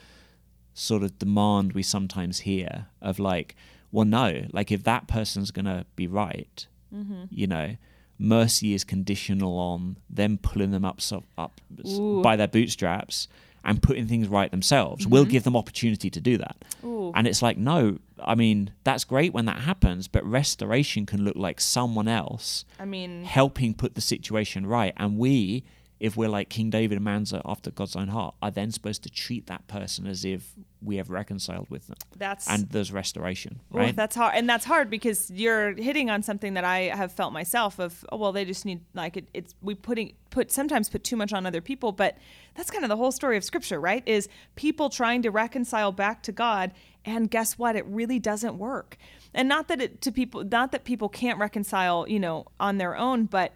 [0.74, 3.56] sort of demand we sometimes hear of like,
[3.92, 7.24] well, no, like if that person's going to be right, Mm-hmm.
[7.30, 7.76] you know,
[8.18, 12.22] mercy is conditional on them pulling them up, so, up Ooh.
[12.22, 13.28] by their bootstraps
[13.64, 15.06] and putting things right themselves.
[15.08, 16.56] We'll give them opportunity to do that.
[16.84, 16.88] Mm-hmm.
[16.88, 17.12] Ooh.
[17.16, 21.36] And it's like, no, I mean, that's great when that happens, but restoration can look
[21.36, 24.94] like someone else I mean, helping put the situation right.
[24.98, 25.64] And we,
[26.00, 29.10] if we're like King David and man's after God's own heart, are then supposed to
[29.10, 31.98] treat that person as if we have reconciled with them.
[32.18, 33.96] that's And there's restoration, Ooh, right?
[33.96, 37.80] that's hard, and that's hard because you're hitting on something that I have felt myself.
[37.80, 41.16] Of oh, well, they just need like it, it's we putting put sometimes put too
[41.16, 42.18] much on other people, but
[42.56, 44.04] that's kind of the whole story of Scripture, right?
[44.06, 46.74] Is people trying to reconcile back to God,
[47.06, 47.76] and guess what?
[47.76, 48.98] It really doesn't work.
[49.34, 52.96] And not that it to people, not that people can't reconcile, you know, on their
[52.96, 53.54] own, but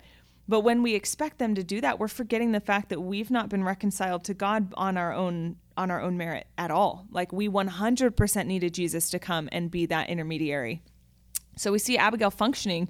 [0.51, 3.47] but when we expect them to do that, we're forgetting the fact that we've not
[3.47, 7.07] been reconciled to God on our own on our own merit at all.
[7.09, 10.81] Like we 100% needed Jesus to come and be that intermediary.
[11.55, 12.89] So we see Abigail functioning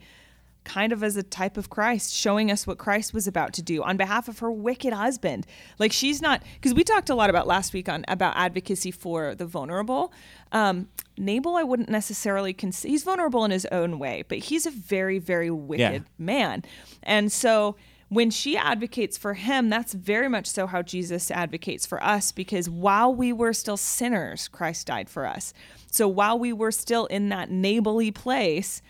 [0.64, 3.84] kind of as a type of Christ, showing us what Christ was about to do
[3.84, 5.46] on behalf of her wicked husband.
[5.78, 9.36] Like she's not because we talked a lot about last week on about advocacy for
[9.36, 10.12] the vulnerable.
[10.52, 14.72] Um, Nabal, I wouldn't necessarily consider he's vulnerable in his own way, but he's a
[14.72, 16.64] very, very wicked man,
[17.04, 17.76] and so
[18.12, 22.70] when she advocates for him, that's very much so how Jesus advocates for us because
[22.70, 25.54] while we were still sinners, Christ died for us.
[25.90, 28.82] So while we were still in that neighborly place,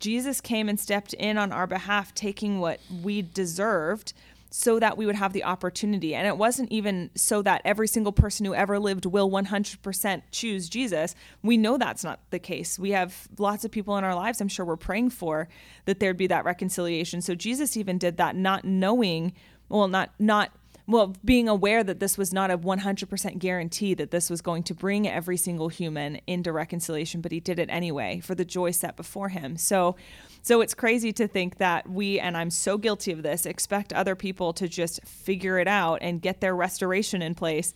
[0.00, 4.12] Jesus came and stepped in on our behalf, taking what we deserved
[4.50, 6.14] so that we would have the opportunity.
[6.14, 10.68] And it wasn't even so that every single person who ever lived will 100% choose
[10.68, 11.14] Jesus.
[11.42, 12.78] We know that's not the case.
[12.78, 15.48] We have lots of people in our lives, I'm sure we're praying for,
[15.84, 17.20] that there'd be that reconciliation.
[17.20, 19.34] So Jesus even did that, not knowing,
[19.68, 20.52] well, not, not,
[20.88, 24.74] well, being aware that this was not a 100% guarantee that this was going to
[24.74, 28.96] bring every single human into reconciliation, but he did it anyway for the joy set
[28.96, 29.58] before him.
[29.58, 29.96] So,
[30.40, 34.16] so it's crazy to think that we, and I'm so guilty of this, expect other
[34.16, 37.74] people to just figure it out and get their restoration in place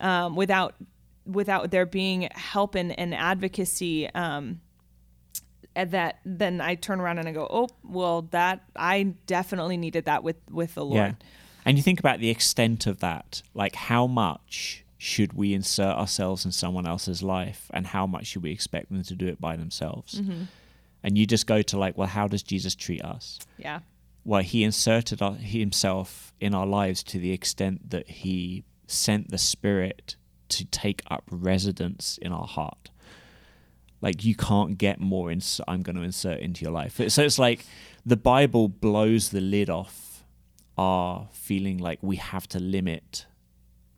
[0.00, 0.74] um, without
[1.24, 4.12] without there being help and, and advocacy.
[4.14, 4.62] Um,
[5.76, 10.06] and that then I turn around and I go, oh, well, that I definitely needed
[10.06, 11.14] that with with the Lord.
[11.20, 11.28] Yeah.
[11.68, 16.46] And you think about the extent of that, like how much should we insert ourselves
[16.46, 19.54] in someone else's life and how much should we expect them to do it by
[19.54, 20.20] themselves?
[20.20, 20.44] Mm-hmm.
[21.02, 23.38] And you just go to like, well, how does Jesus treat us?
[23.58, 23.80] Yeah.
[24.24, 29.36] Well, he inserted our- himself in our lives to the extent that he sent the
[29.38, 30.16] Spirit
[30.48, 32.88] to take up residence in our heart.
[34.00, 35.30] Like you can't get more.
[35.30, 36.98] Ins- I'm going to insert into your life.
[37.08, 37.66] So it's like
[38.06, 40.07] the Bible blows the lid off
[40.78, 43.26] our feeling like we have to limit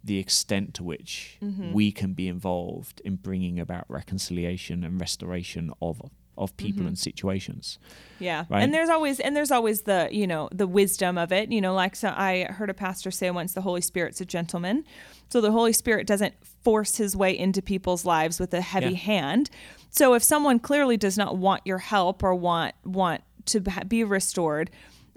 [0.02, 1.72] the extent to which mm-hmm.
[1.72, 6.00] we can be involved in bringing about reconciliation and restoration of
[6.38, 6.88] of people mm-hmm.
[6.88, 7.78] and situations.
[8.18, 8.46] Yeah.
[8.48, 8.62] Right?
[8.62, 11.52] And there's always and there's always the, you know, the wisdom of it.
[11.52, 14.84] You know, like so I heard a pastor say once the Holy Spirit's a gentleman.
[15.28, 18.96] So the Holy Spirit doesn't force his way into people's lives with a heavy Yeah.
[18.96, 19.50] hand.
[19.90, 24.70] So if someone clearly does not want your help or want want to be restored,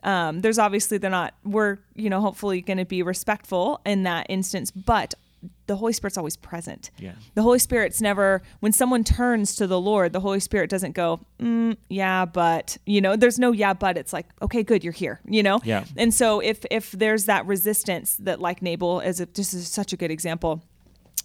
[0.04, 4.26] um, there's obviously they're not we're you know hopefully going to be respectful in that
[4.30, 5.14] instance but
[5.68, 7.14] the holy spirit's always present Yeah.
[7.36, 11.20] the holy spirit's never when someone turns to the lord the holy spirit doesn't go
[11.40, 15.20] mm, yeah but you know there's no yeah but it's like okay good you're here
[15.28, 15.84] you know Yeah.
[15.98, 19.92] and so if if there's that resistance that like nabal is a, this is such
[19.94, 20.64] a good example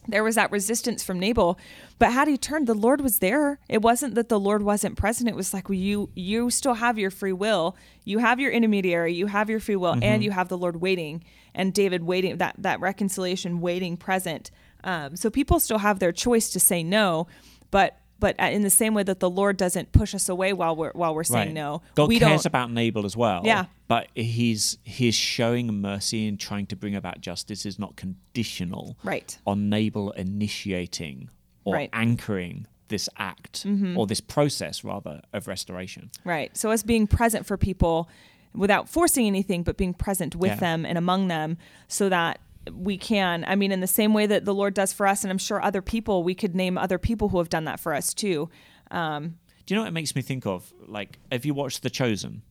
[0.09, 1.59] there was that resistance from Nabal,
[1.99, 3.59] but had he turned, the Lord was there.
[3.69, 5.29] It wasn't that the Lord wasn't present.
[5.29, 7.77] It was like, well, you you still have your free will.
[8.05, 9.13] You have your intermediary.
[9.13, 11.25] You have your free will, and you have the Lord waiting,
[11.55, 12.39] and David waiting.
[12.39, 14.51] That that reconciliation waiting present.
[14.83, 17.27] Um, so people still have their choice to say no,
[17.71, 20.93] but but in the same way that the Lord doesn't push us away while we're
[20.93, 22.47] while we're saying no, God we cares don't.
[22.47, 23.43] about Nabal as well.
[23.45, 23.67] Yeah.
[23.87, 29.39] But he's he's showing mercy and trying to bring about justice is not conditional Right.
[29.47, 31.31] on Nabal initiating
[31.65, 31.91] or Right.
[31.91, 32.01] Mm-hmm.
[32.01, 36.11] anchoring this act or this process rather of restoration.
[36.25, 36.57] Right.
[36.57, 38.09] So us being present for people
[38.55, 40.57] without forcing anything, but being present with Yeah.
[40.57, 42.41] them and among them so that
[42.73, 45.31] we can, I mean, in the same way that the Lord does for us, and
[45.31, 48.15] I'm sure other people, we could name other people who have done that for us
[48.15, 48.51] too.
[48.91, 50.73] Um, Do you know what it makes me think of?
[50.87, 52.43] Like, have you watched The Chosen?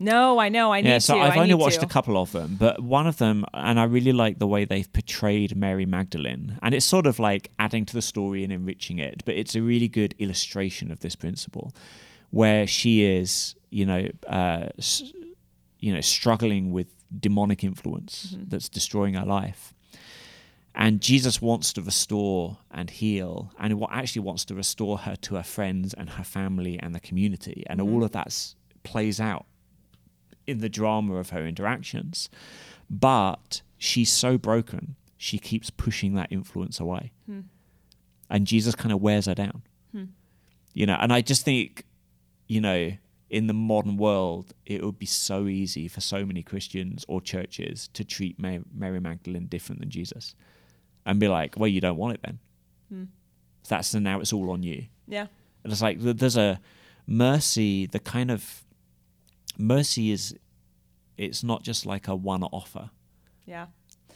[0.00, 0.72] No, I know.
[0.72, 1.20] I need yeah, so to.
[1.20, 1.86] I've only watched to.
[1.86, 4.90] a couple of them, but one of them, and I really like the way they've
[4.90, 9.22] portrayed Mary Magdalene, and it's sort of like adding to the story and enriching it.
[9.26, 11.72] But it's a really good illustration of this principle,
[12.30, 14.68] where she is, you know, uh,
[15.78, 16.88] you know, struggling with
[17.20, 18.44] demonic influence Mm-hmm.
[18.48, 19.74] that's destroying her life.
[20.74, 25.34] And Jesus wants to restore and heal, and what actually wants to restore her to
[25.34, 27.92] her friends and her family and the community, and Mm-hmm.
[27.94, 29.44] all of that plays out
[30.46, 32.28] in the drama of her interactions.
[32.90, 37.12] But she's so broken, she keeps pushing that influence away,
[38.30, 39.62] and Jesus kind of wears her down.
[40.74, 41.84] You know, and I just think,
[42.48, 42.92] you know,
[43.32, 47.88] in the modern world, it would be so easy for so many Christians or churches
[47.94, 50.34] to treat Ma- Mary Magdalene different than Jesus,
[51.06, 52.38] and be like, "Well, you don't want it then."
[52.90, 53.04] Hmm.
[53.68, 54.86] That's the now it's all on you.
[55.08, 55.26] Yeah.
[55.64, 56.60] And it's like there's a
[57.06, 57.86] mercy.
[57.86, 58.64] The kind of
[59.58, 60.34] mercy is,
[61.16, 62.90] it's not just like a one offer,
[63.46, 63.66] Yeah.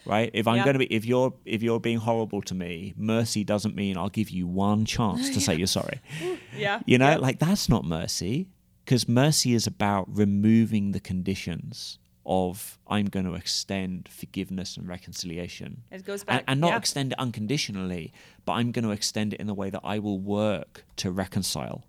[0.04, 0.30] right?
[0.34, 0.64] If I'm Yeah.
[0.64, 4.08] going to be, if you're, if you're being horrible to me, mercy doesn't mean I'll
[4.20, 6.00] give you one chance to say you're sorry.
[6.56, 6.80] Yeah.
[6.86, 7.16] You know, Yeah.
[7.18, 8.48] like that's not mercy,
[8.86, 15.82] because mercy is about removing the conditions of I'm going to extend forgiveness and reconciliation
[15.90, 16.44] It goes and, back.
[16.48, 16.76] and not yeah.
[16.78, 18.12] extend it unconditionally,
[18.44, 21.84] but I'm going to extend it in the way that I will work to reconcile.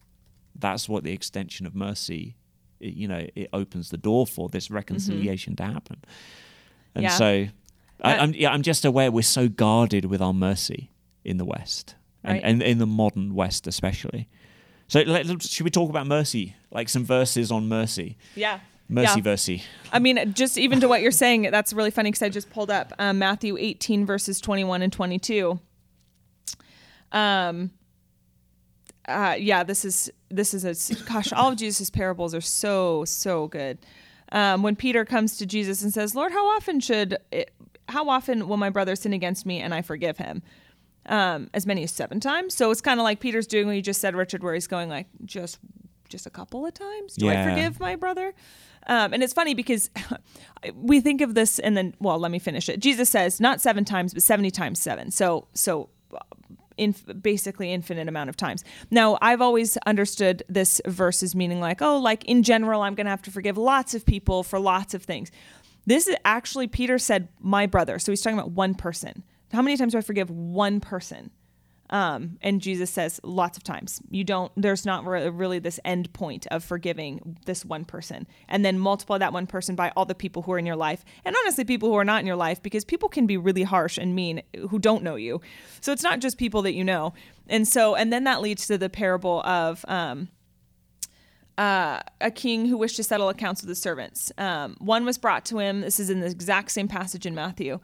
[0.56, 2.36] That's what the extension of mercy,
[2.80, 6.04] it, you know, it opens the door for this reconciliation to happen.
[6.96, 7.10] And Yeah.
[7.18, 7.48] so,
[8.04, 10.90] I, Uh, I'm yeah, I'm just aware we're so guarded with our mercy
[11.24, 12.44] in the West, and, Right.
[12.44, 14.28] and in the modern West especially.
[14.88, 16.56] So, let, should we talk about mercy?
[16.72, 18.60] Like some verses on mercy, yeah.
[18.88, 19.32] mercy, Yeah.
[19.32, 19.64] mercy.
[19.92, 22.72] I mean, just even to what you're saying, that's really funny because I just pulled
[22.72, 25.60] up um, Matthew 18 verses 21 and 22.
[27.12, 27.72] Um,
[29.08, 31.32] uh, yeah, this is this is a gosh.
[31.32, 33.78] All of Jesus' parables are so so good.
[34.34, 37.52] Um, when Peter comes to Jesus and says, "Lord, how often should it,
[37.88, 40.42] how often will my brother sin against me and I forgive him?"
[41.08, 42.54] Um, as many as seven times.
[42.54, 44.90] So it's kind of like Peter's doing what you just said, Richard, where he's going
[44.90, 45.58] like just
[46.10, 47.16] just a couple of times.
[47.16, 48.34] Do I forgive my brother?
[48.88, 49.90] Um, and it's funny because
[50.74, 52.80] we think of this and then well let me finish it.
[52.80, 55.12] Jesus says not seven times but 70 times seven.
[55.12, 56.20] So so uh,
[56.78, 58.64] in basically infinite amount of times.
[58.92, 63.10] Now i've always understood this verse as meaning like oh like in general i'm gonna
[63.10, 65.32] have to forgive lots of people for lots of things.
[65.86, 68.00] This is actually peter said my brother.
[68.00, 71.32] So he's talking about one person how many times do i forgive one person
[71.90, 76.12] um, and Jesus says lots of times, you don't, there's not re- really this end
[76.14, 78.28] point of forgiving this one person.
[78.50, 81.06] And then multiply that one person by all the people who are in your life.
[81.24, 83.98] And honestly, people who are not in your life, because people can be really harsh
[83.98, 85.40] and mean who don't know you.
[85.80, 87.14] So it's not just people that you know.
[87.48, 90.28] And so, and then that leads to the parable of, um,
[91.58, 94.32] uh, a king who wished to settle accounts with his servants.
[94.38, 95.82] Um, one was brought to him.
[95.82, 97.80] This is in the exact same passage in Matthew,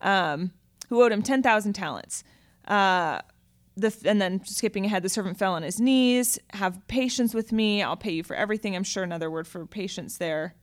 [0.00, 0.52] um,
[0.88, 2.24] who owed him 10,000 talents.
[2.66, 3.20] Uh,
[3.76, 6.38] the, and then skipping ahead, the servant fell on his knees.
[6.54, 7.82] Have patience with me.
[7.82, 8.74] I'll pay you for everything.
[8.74, 10.54] I'm sure another word for patience there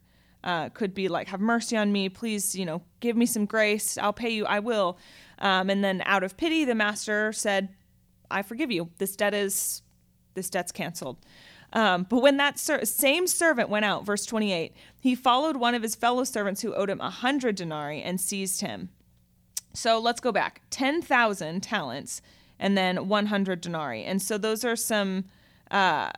[0.43, 2.09] uh, could be like, have mercy on me.
[2.09, 3.97] Please, you know, give me some grace.
[3.97, 4.45] I'll pay you.
[4.45, 4.97] I will.
[5.39, 7.69] Um, and then out of pity, the master said,
[8.29, 8.89] I forgive you.
[8.97, 9.81] This debt is,
[10.33, 11.17] this debt's canceled.
[11.71, 15.81] Um, but when that ser- same servant went out, verse 28, he followed one of
[15.81, 18.89] his fellow servants who owed him a hundred denarii and seized him.
[19.73, 22.21] So let's go back 10,000 talents
[22.59, 24.03] and then 100 denarii.
[24.03, 25.25] And so those are some,
[25.71, 26.12] uh,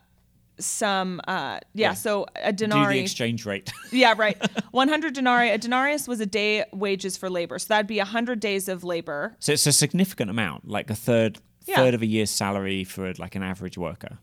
[0.59, 1.93] some, uh, yeah, Yeah.
[1.93, 3.71] so a denarii Do the exchange rate.
[3.91, 4.37] yeah, right.
[4.71, 5.49] 100 denarii.
[5.49, 7.57] A denarius was a day wages for labor.
[7.59, 9.35] So that'd be 100 days of labor.
[9.39, 11.77] So it's a significant amount, like a third Yeah.
[11.77, 14.19] third of a year's salary for like an average worker.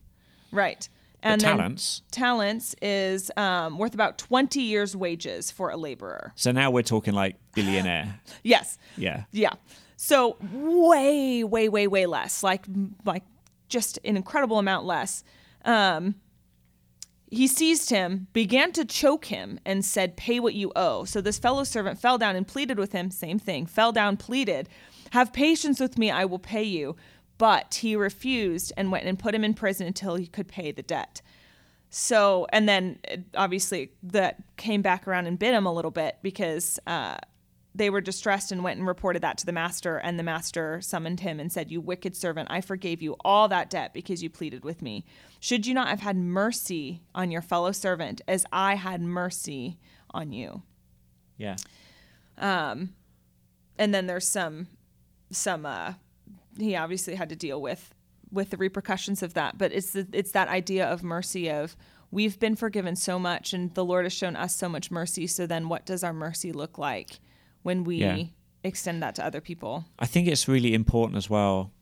[0.53, 0.89] Right.
[1.23, 2.03] And then talents.
[2.11, 6.33] talents is um, worth about 20 years' wages for a laborer.
[6.35, 8.21] So now we're talking like billionaire.
[8.43, 8.79] Yes.
[8.97, 9.25] Yeah.
[9.31, 9.53] Yeah.
[9.97, 12.43] So way, way, way, way less.
[12.43, 12.67] Like,
[13.05, 13.23] like
[13.69, 15.23] just an incredible amount less.
[15.65, 16.17] Um,
[17.33, 21.05] he seized him, began to choke him, and said, Pay what you owe.
[21.05, 23.11] So this fellow servant fell down and pleaded with him.
[23.11, 23.65] Same thing.
[23.65, 24.69] Fell down, pleaded,
[25.13, 26.97] Have patience with me, I will pay you.
[27.43, 30.81] But he refused and went and put him in prison until he could pay the
[30.81, 31.23] debt.
[31.91, 36.19] So, and then uh, obviously that came back around and bit him a little bit
[36.23, 37.17] because uh,
[37.75, 39.97] they were distressed and went and reported that to the master.
[39.97, 43.71] And the master summoned him and said, You wicked servant, I forgave you all that
[43.71, 45.05] debt because you pleaded with me.
[45.41, 49.81] Should you not have had mercy on your fellow servant as I had mercy
[50.13, 50.63] on you?
[51.39, 51.57] Yeah.
[52.39, 52.91] Um,
[53.77, 54.69] and then there's some
[55.33, 55.95] some uh
[56.59, 57.95] he obviously had to deal with
[58.31, 61.77] with the repercussions of that but it's the, it's that idea of mercy of
[62.13, 65.27] we've been forgiven so much and the Lord has shown us so much mercy.
[65.27, 67.19] So then what does our mercy look like
[67.63, 68.25] when we Yeah.
[68.63, 69.87] extend that to other people?
[69.99, 71.73] I think it's really important as well.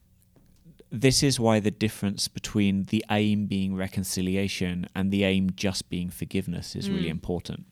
[0.91, 6.11] This is why the difference between the aim being reconciliation and the aim just being
[6.11, 7.11] forgiveness is really mm.
[7.11, 7.67] important.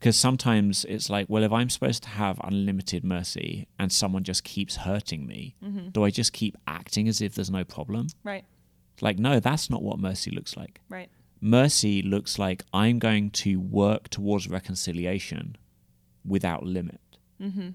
[0.00, 4.44] Because sometimes it's like, well, if I'm supposed to have unlimited mercy and someone just
[4.44, 5.56] keeps hurting me,
[5.92, 8.06] do I just keep acting as if there's no problem?
[8.24, 8.46] Right.
[9.02, 10.80] Like, no, that's not what mercy looks like.
[10.88, 11.10] Right.
[11.42, 15.58] Mercy looks like I'm going to work towards reconciliation
[16.24, 17.00] without limit.
[17.38, 17.68] Mm-hmm.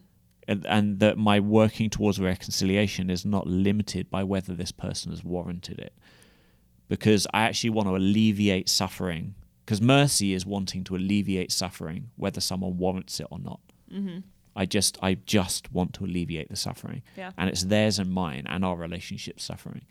[0.48, 5.24] And, and that my working towards reconciliation is not limited by whether this person has
[5.24, 5.94] warranted it.
[6.88, 9.36] Because I actually want to alleviate suffering.
[9.66, 13.60] Because mercy is wanting to alleviate suffering, whether someone warrants it or not.
[13.92, 14.20] Mm-hmm.
[14.56, 17.32] I just, I just want to alleviate the suffering, Yeah.
[17.38, 19.82] and it's theirs and mine, and our relationship suffering.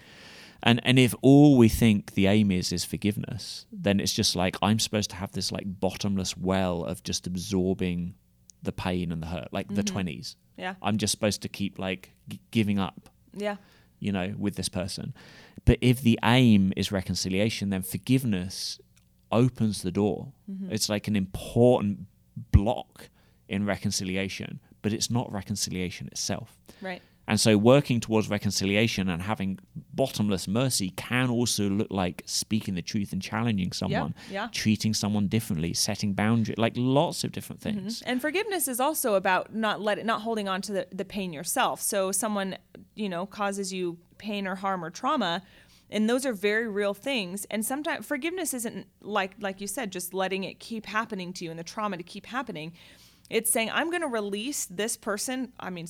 [0.63, 4.57] And and if all we think the aim is is forgiveness, then it's just like
[4.63, 8.15] I'm supposed to have this like bottomless well of just absorbing
[8.63, 10.37] the pain and the hurt, like the twenties.
[10.57, 10.77] Yeah.
[10.81, 13.57] I'm just supposed to keep like g- giving up, Yeah.
[14.01, 15.13] you know, with this person.
[15.67, 18.81] But if the aim is reconciliation, then forgiveness
[19.35, 20.33] opens the door.
[20.71, 22.07] It's like an important
[22.53, 23.09] block
[23.49, 26.57] in reconciliation, but it's not reconciliation itself.
[26.81, 27.03] Right.
[27.27, 29.59] And so working towards reconciliation and having
[29.95, 34.49] bottomless mercy can also look like speaking the truth and challenging someone, yeah.
[34.53, 37.79] treating someone differently, setting boundaries, like lots of different Mm-hmm.
[37.81, 38.03] things.
[38.03, 41.33] And forgiveness is also about not let it, not holding on to the, the pain
[41.33, 41.81] yourself.
[41.81, 42.59] So someone,
[42.95, 45.43] you know, causes you pain or harm or trauma,
[45.95, 47.47] and those are very real things.
[47.53, 51.51] And sometimes forgiveness isn't like like you said, just letting it keep happening to you
[51.51, 52.73] and the trauma to keep happening.
[53.31, 55.53] It's saying I'm going to release this person.
[55.59, 55.87] I mean,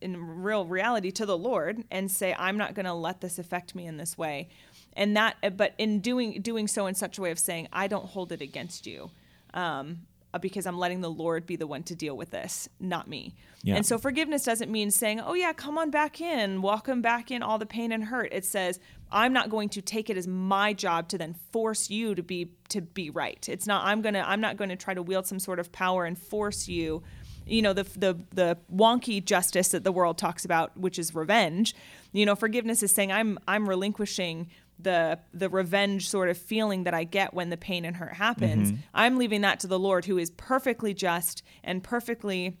[0.00, 3.76] in real reality, to the Lord, and say I'm not going to let this affect
[3.76, 4.48] me in this way.
[4.94, 8.06] And that, but in doing doing so in such a way of saying I don't
[8.06, 9.12] hold it against you
[9.54, 10.00] um,
[10.34, 13.36] Uh, because I'm letting the Lord be the one to deal with this, not me.
[13.62, 13.76] Yeah.
[13.76, 17.40] And so forgiveness doesn't mean saying, oh, yeah, come on back in, welcome back in
[17.40, 18.30] all the pain and hurt.
[18.32, 18.80] It says,
[19.12, 22.50] I'm not going to take it as my job to then force you to be
[22.70, 23.48] to be right.
[23.48, 26.04] It's not I'm gonna I'm not going to try to wield some sort of power
[26.04, 27.04] and force you.
[27.46, 31.76] You know the the the wonky justice that the world talks about, which is revenge.
[32.12, 34.48] You know, forgiveness is saying I'm I'm relinquishing
[34.78, 38.72] the the revenge sort of feeling that I get when the pain and hurt happens.
[38.92, 42.58] I'm leaving that to the Lord who is perfectly just and perfectly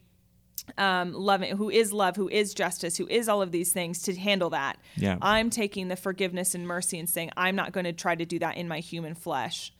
[0.78, 4.14] um, loving, who is love, who is justice, who is all of these things to
[4.14, 4.78] handle that.
[4.96, 5.18] Yeah.
[5.20, 8.38] I'm taking the forgiveness and mercy and saying, I'm not going to try to do
[8.38, 9.72] that in my human flesh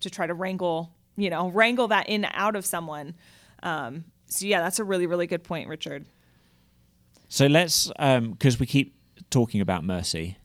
[0.00, 3.14] to try to wrangle, you know, wrangle that in out of someone.
[3.62, 6.06] Um, so yeah, that's a really, really good point, Richard.
[7.28, 8.94] So let's, because we keep
[9.30, 10.38] talking about mercy,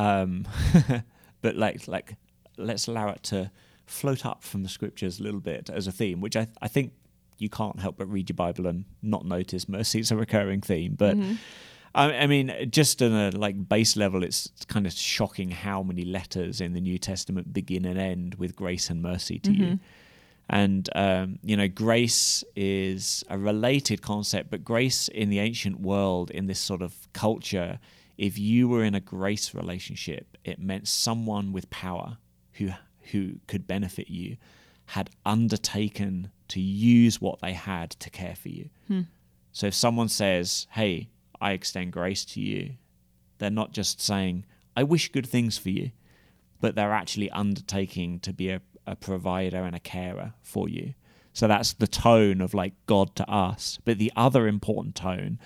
[0.00, 0.48] um,
[1.42, 2.16] but like, like,
[2.56, 3.50] let's allow it to
[3.86, 6.92] float up from the scriptures a little bit as a theme, which I, I think
[7.38, 10.94] you can't help but read your Bible and not notice mercy is a recurring theme.
[10.96, 11.16] But
[11.94, 16.04] I, I mean, just on a like base level, it's kind of shocking how many
[16.04, 19.78] letters in the New Testament begin and end with grace and mercy to you.
[20.48, 26.30] And, um, you know, grace is a related concept, but grace in the ancient world,
[26.30, 27.78] in this sort of culture,
[28.20, 32.18] if you were in a grace relationship, it meant someone with power
[32.52, 32.68] who,
[33.12, 34.36] who could benefit you
[34.84, 38.68] had undertaken to use what they had to care for you.
[38.88, 39.00] Hmm.
[39.52, 41.08] So if someone says, hey,
[41.40, 42.74] I extend grace to you,
[43.38, 44.44] they're not just saying,
[44.76, 45.90] I wish good things for you,
[46.60, 50.92] but they're actually undertaking to be a, a provider and a carer for you.
[51.32, 53.78] So that's the tone of like God to us.
[53.82, 55.38] But the other important tone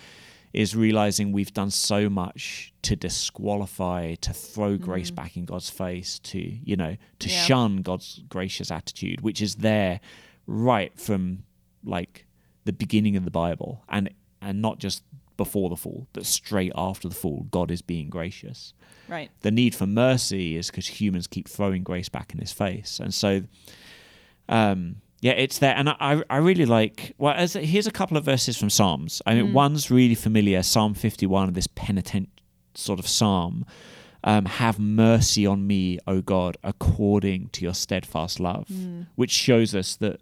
[0.55, 6.19] is realizing we've done so much to disqualify, to throw grace back in God's face,
[6.21, 7.45] to, you know, to Yeah.
[7.45, 10.01] shun God's gracious attitude, which is there
[10.47, 11.43] right from
[11.85, 12.25] like
[12.65, 15.03] the beginning of the Bible and and not just
[15.37, 18.73] before the fall, but straight after the fall, God is being gracious
[19.09, 19.31] Right.
[19.41, 23.13] the need for mercy is because humans keep throwing grace back in his face and
[23.13, 23.43] so
[24.49, 24.97] um
[25.27, 28.55] yeah it's there and i i really like well as here's a couple of verses
[28.61, 29.13] from psalms.
[29.29, 32.29] I mean one's really familiar psalm 51 this penitent
[32.75, 33.65] sort of psalm
[34.31, 38.67] um, have mercy on me o god according to your steadfast love
[39.21, 40.17] which shows us that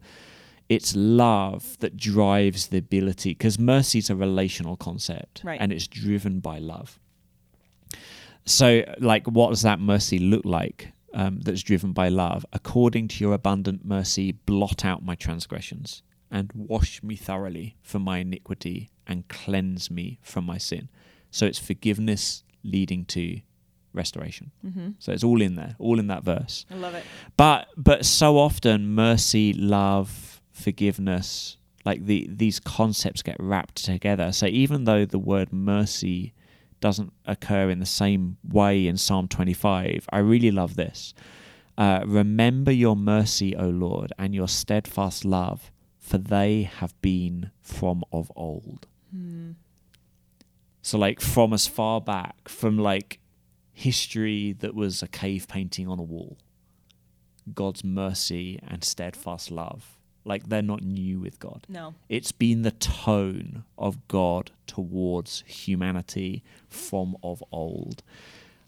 [0.69, 5.61] it's love that drives the ability because mercy is a relational concept Right.
[5.61, 6.99] and it's driven by love.
[8.45, 12.45] So, like, what does that mercy look like um, that's driven by love?
[12.53, 18.19] According to your abundant mercy, blot out my transgressions and wash me thoroughly from my
[18.19, 20.89] iniquity and cleanse me from my sin.
[21.31, 23.41] So, it's forgiveness leading to
[23.95, 24.51] restoration.
[24.99, 26.65] So it's all in there, all in that verse.
[26.71, 27.05] I love it.
[27.37, 34.33] But but so often mercy, love, forgiveness, like the these concepts get wrapped together.
[34.33, 36.33] So even though the word mercy
[36.83, 41.15] doesn't occur in the same way in Psalm 25, I really love this.
[41.79, 48.05] Uh, Remember your mercy, O Lord, and your steadfast love, for they have been from
[48.13, 48.87] of old.
[50.83, 53.21] So like from as far back, from like
[53.73, 56.37] history that was a cave painting on a wall.
[57.55, 59.99] God's mercy and steadfast love.
[60.25, 61.67] Like they're not new with God.
[61.69, 61.95] No.
[62.09, 68.03] It's been the tone of God towards humanity from of old.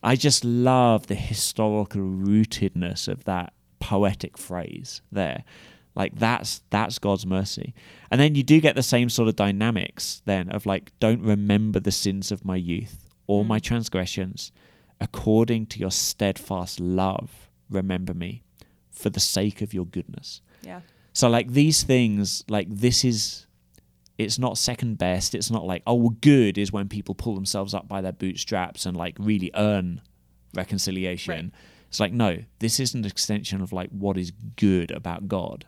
[0.02, 5.44] I just love the historical rootedness of that poetic phrase there.
[5.94, 7.74] Like that's that's God's mercy.
[8.10, 11.80] And then you do get the same sort of dynamics then of like don't remember
[11.80, 13.62] the sins of my youth or my mm.
[13.62, 14.52] transgressions
[15.00, 18.42] according to your steadfast love remember me
[18.90, 20.40] for the sake of your goodness.
[20.62, 20.80] Yeah.
[21.14, 23.46] So like these things, like this is,
[24.18, 25.34] it's not second best.
[25.34, 28.84] It's not like oh well, good is when people pull themselves up by their bootstraps
[28.84, 30.02] and like really earn
[30.54, 31.32] reconciliation.
[31.34, 31.50] Right.
[31.88, 35.66] It's like no, this is an extension of like what is good about God,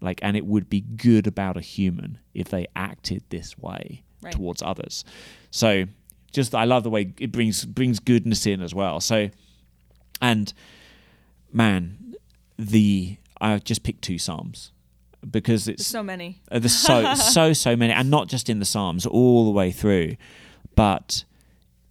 [0.00, 4.32] like and it would be good about a human if they acted this way Right.
[4.32, 5.04] towards others.
[5.50, 5.84] So
[6.32, 9.00] just I love the way it brings brings goodness in as well.
[9.00, 9.30] So
[10.20, 10.52] and
[11.52, 12.14] man,
[12.58, 14.72] the I just picked two psalms
[15.30, 16.40] because There's it's so many.
[16.50, 19.70] uh, there's so so so many, and not just in the psalms, all the way
[19.72, 20.16] through,
[20.76, 21.24] but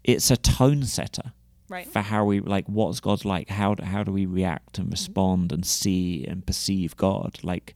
[0.03, 1.33] it's a tone setter
[1.69, 1.87] Right.
[1.87, 3.49] for how we like what's God's like.
[3.49, 7.39] How do- how do we react and respond and see and perceive God?
[7.43, 7.73] Like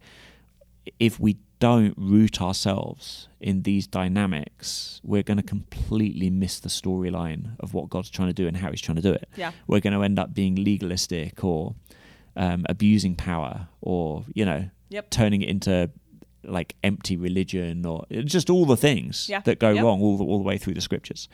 [0.99, 7.55] if we don't root ourselves in these dynamics, we're going to completely miss the storyline
[7.59, 9.51] of what God's trying to do and how He's trying to do it Yeah.
[9.65, 11.73] we're going to end up being legalistic or
[12.35, 15.09] um, abusing power or you know Yep.
[15.09, 15.89] turning it into
[16.43, 19.41] like empty religion or just all the things Yeah.
[19.41, 19.83] that go Yep.
[19.83, 21.27] wrong all the, all the way through the scriptures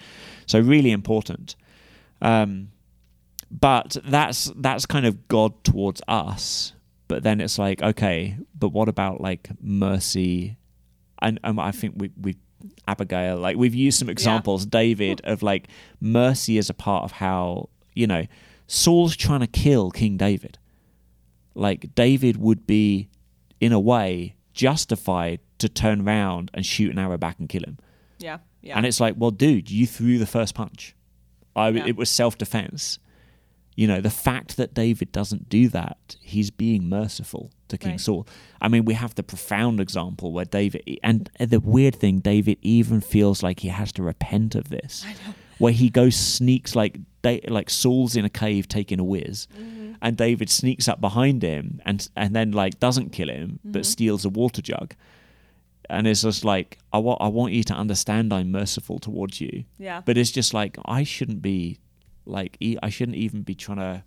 [0.48, 1.56] so really important
[2.22, 2.70] um,
[3.52, 6.74] but that's that's kind of god towards us
[7.08, 10.58] but then it's like okay but what about like mercy
[11.22, 12.36] and um, i think we we
[12.88, 15.68] abigail like we've used some examples david of like
[16.00, 18.26] mercy as a part of how you know
[18.68, 20.58] saul's trying to kill king david
[21.56, 23.10] like david would be
[23.60, 27.78] in a way justified to turn around and shoot an arrow back and kill him
[28.20, 28.40] Yeah.
[28.62, 28.78] Yeah.
[28.78, 30.96] and it's like, well, dude, you threw the first punch.
[31.56, 31.86] I, Yeah.
[31.88, 33.00] It was self defense.
[33.76, 38.00] You know, the fact that David doesn't do that, he's being merciful to King Right.
[38.00, 38.28] Saul.
[38.62, 43.02] I mean, we have the profound example where David, and the weird thing, David even
[43.02, 45.04] feels like he has to repent of this.
[45.08, 45.34] I know.
[45.58, 49.83] Where he goes, sneaks like like Saul's in a cave taking a whiz, Mm-hmm.
[50.04, 53.72] And David sneaks up behind him and and then like doesn't kill him, Mm-hmm.
[53.72, 54.94] but steals a water jug
[55.90, 59.64] and it's just like I want I want you to understand I'm merciful towards you.
[59.78, 60.02] Yeah.
[60.06, 61.80] But it's just like I shouldn't be
[62.26, 64.04] like e- I shouldn't even be trying to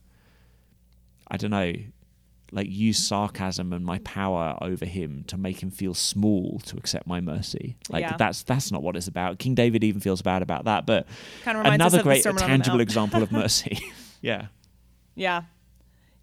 [1.30, 1.72] I don't know
[2.52, 7.06] like use sarcasm and my power over him to make him feel small to accept
[7.06, 7.76] my mercy.
[7.90, 8.16] Like Yeah.
[8.16, 9.38] that's that's not what it's about.
[9.38, 11.06] King David even feels bad about that, but
[11.44, 13.78] Kind of reminds another us of the great Sermon on the tangible example of mercy.
[14.22, 14.46] yeah.
[15.14, 15.42] Yeah.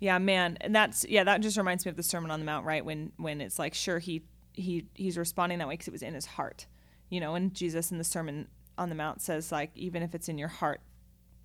[0.04, 0.58] Yeah, man.
[0.60, 2.84] And that's yeah, that just reminds me of the Sermon on the Mount, right?
[2.84, 6.14] When when it's like sure he he he's responding that way cuz it was in
[6.14, 6.68] his heart.
[7.10, 10.28] You know, and Jesus in the Sermon on the Mount says like even if it's
[10.28, 10.82] in your heart,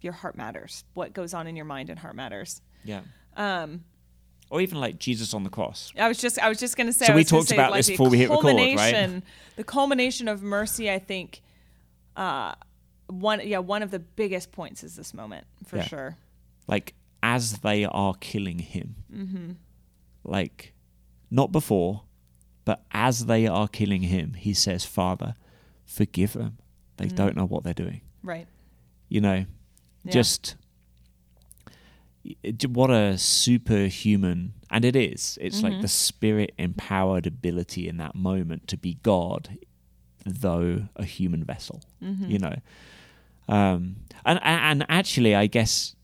[0.01, 0.83] your heart matters.
[0.95, 2.61] What goes on in your mind and heart matters.
[2.85, 3.03] Yeah.
[3.37, 3.85] Um
[4.51, 5.93] or even like Jesus on the cross.
[5.97, 7.07] I was just I was just gonna say.
[7.07, 8.57] So I we talked say, about like, this the before we hit record, right?
[8.57, 9.23] culmination-
[9.55, 11.43] The culmination of mercy, I think,
[12.17, 12.55] uh,
[13.07, 15.83] one yeah one of the biggest points is this moment for Yeah.
[15.85, 16.17] sure.
[16.67, 18.97] like as they are killing him.
[19.15, 19.51] Mm-hmm.
[20.25, 20.73] Like,
[21.31, 22.03] not before,
[22.65, 25.35] but as they are killing him, he says, Father,
[25.87, 26.59] forgive them.
[26.97, 28.01] They don't know what they're doing.
[28.23, 28.47] Right.
[29.09, 29.47] You know,
[30.05, 30.13] Yeah.
[30.13, 30.57] just
[32.69, 35.39] what a superhuman, and it is.
[35.41, 39.57] It's like the spirit empowered ability in that moment to be God,
[40.27, 41.83] though a human vessel.
[42.01, 42.57] You know,
[43.49, 43.97] um,
[44.27, 45.95] and and actually, I guess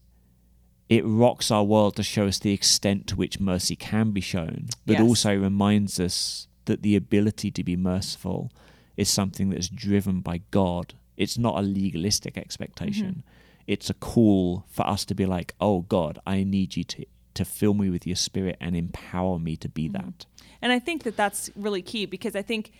[0.95, 4.69] it rocks our world to show us the extent to which mercy can be shown,
[4.87, 5.03] but Yes.
[5.03, 8.53] also reminds us that the ability to be merciful
[8.97, 10.95] is something that's driven by God.
[11.17, 13.25] It's not a legalistic expectation.
[13.25, 13.65] Mm-hmm.
[13.67, 17.45] It's a call for us to be like, "Oh God, I need you to to
[17.45, 20.11] fill me with your spirit and empower me to be mm-hmm.
[20.11, 20.27] that."
[20.63, 22.71] And I think that that's really key because I think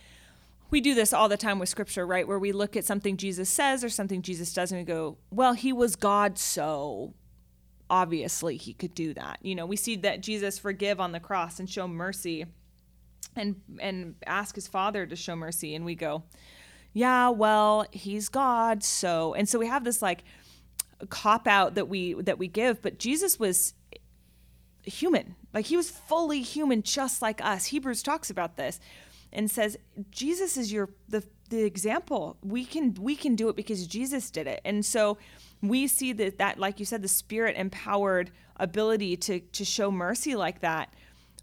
[0.71, 2.27] we do this all the time with scripture, right?
[2.27, 5.53] Where we look at something Jesus says or something Jesus does and we go, well,
[5.53, 7.13] he was God, so
[7.89, 9.39] obviously he could do that.
[9.41, 12.45] You know, we see that Jesus forgive on the cross and show mercy
[13.35, 16.23] and and ask his father to show mercy and we go,
[16.93, 20.23] yeah, well, he's God, so and so we have this like
[21.09, 23.73] cop out that we that we give, but Jesus was
[24.83, 25.35] human.
[25.53, 27.65] Like he was fully human just like us.
[27.67, 28.79] Hebrews talks about this
[29.31, 29.77] and says
[30.11, 32.37] Jesus is your the the example.
[32.41, 34.61] We can we can do it because Jesus did it.
[34.65, 35.17] And so
[35.69, 40.35] we see that that like you said the spirit empowered ability to to show mercy
[40.35, 40.93] like that.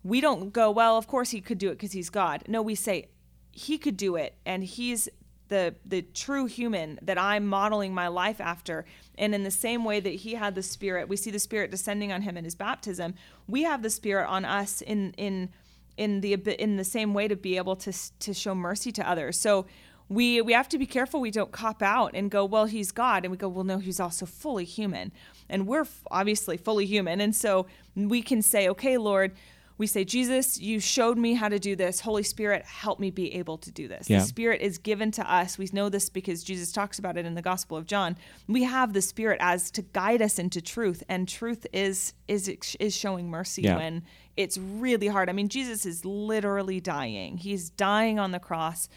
[0.04, 2.42] We don't go, well, of course he could do it because he's God.
[2.48, 3.08] No, we say
[3.52, 5.08] he could do it and he's
[5.48, 8.84] the the true human that I'm modeling my life after.
[9.16, 12.10] And in the same way that he had the spirit, we see the spirit descending
[12.10, 13.14] on him in his baptism.
[13.46, 15.50] We have the spirit on us in in
[15.96, 19.38] in the in the same way to be able to to show mercy to others.
[19.38, 19.66] So
[20.09, 23.24] we we have to be careful we don't cop out and go, well, he's God,
[23.24, 25.12] and we go, well, no, he's also fully human,
[25.48, 29.32] and we're obviously fully human, and so we can say, okay, Lord,
[29.78, 32.00] we say, Jesus, you showed me how to do this.
[32.00, 34.09] Holy Spirit, help me be able to do this.
[34.09, 34.18] Yeah.
[34.20, 35.59] The Spirit is given to us.
[35.59, 38.16] We know this because Jesus talks about it in the Gospel of John.
[38.46, 42.48] We have the Spirit as to guide us into truth, and truth is is
[42.78, 43.76] is showing mercy Yeah.
[43.76, 44.03] when
[44.36, 45.28] it's really hard.
[45.28, 47.38] I mean, Jesus is literally dying.
[47.38, 48.88] He's dying on the cross.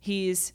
[0.00, 0.52] He's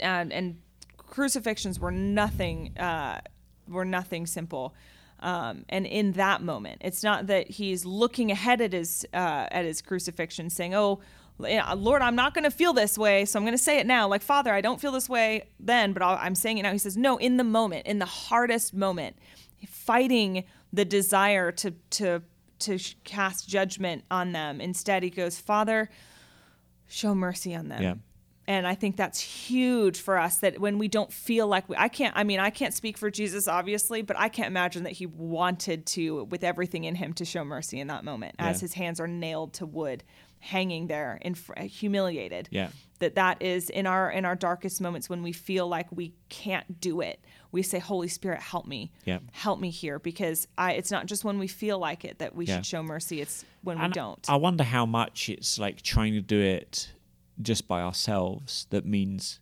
[0.00, 0.60] and, and
[0.96, 3.20] crucifixions were nothing uh,
[3.68, 4.74] were nothing simple.
[5.20, 9.64] Um, and in that moment, it's not that he's looking ahead at his uh, at
[9.64, 11.00] his crucifixion, saying, "Oh,
[11.38, 14.08] Lord, I'm not going to feel this way, so I'm going to say it now."
[14.08, 16.72] Like, Father, I don't feel this way then, but I'll, I'm saying it now.
[16.72, 19.16] He says, "No, in the moment, in the hardest moment,
[19.66, 22.22] fighting the desire to to
[22.58, 24.60] to cast judgment on them.
[24.60, 25.88] Instead, he goes, Father,
[26.86, 27.94] show mercy on them." Yeah.
[28.48, 31.88] And I think that's huge for us that when we don't feel like we, I
[31.88, 35.06] can't, I mean, I can't speak for Jesus, obviously, but I can't imagine that he
[35.06, 39.00] wanted to, with everything in him, to show mercy in that moment as his hands
[39.00, 40.04] are nailed to wood,
[40.38, 42.48] hanging there, in, fr- humiliated.
[42.52, 42.68] Yeah.
[43.00, 46.80] That that is in our in our darkest moments when we feel like we can't
[46.80, 47.20] do it.
[47.52, 48.90] We say, Holy Spirit, help me.
[49.04, 49.18] Yeah.
[49.32, 50.72] Help me here because I.
[50.72, 52.56] It's not just when we feel like it that we Yeah.
[52.56, 53.20] should show mercy.
[53.20, 54.24] It's when we don't.
[54.30, 56.90] I wonder how much it's like trying to do it
[57.42, 59.40] just by ourselves that means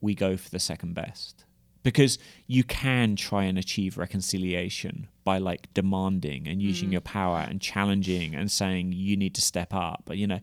[0.00, 1.44] we go for the second best.
[1.82, 2.18] Because
[2.48, 6.64] you can try and achieve reconciliation by like demanding and Mm.
[6.64, 10.02] using your power and challenging and saying you need to step up.
[10.04, 10.40] But you know,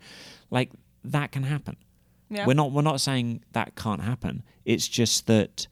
[0.49, 0.71] like
[1.03, 1.75] that can happen.
[2.29, 2.45] Yeah.
[2.47, 4.43] We're not we're not saying that can't happen.
[4.63, 5.67] It's just that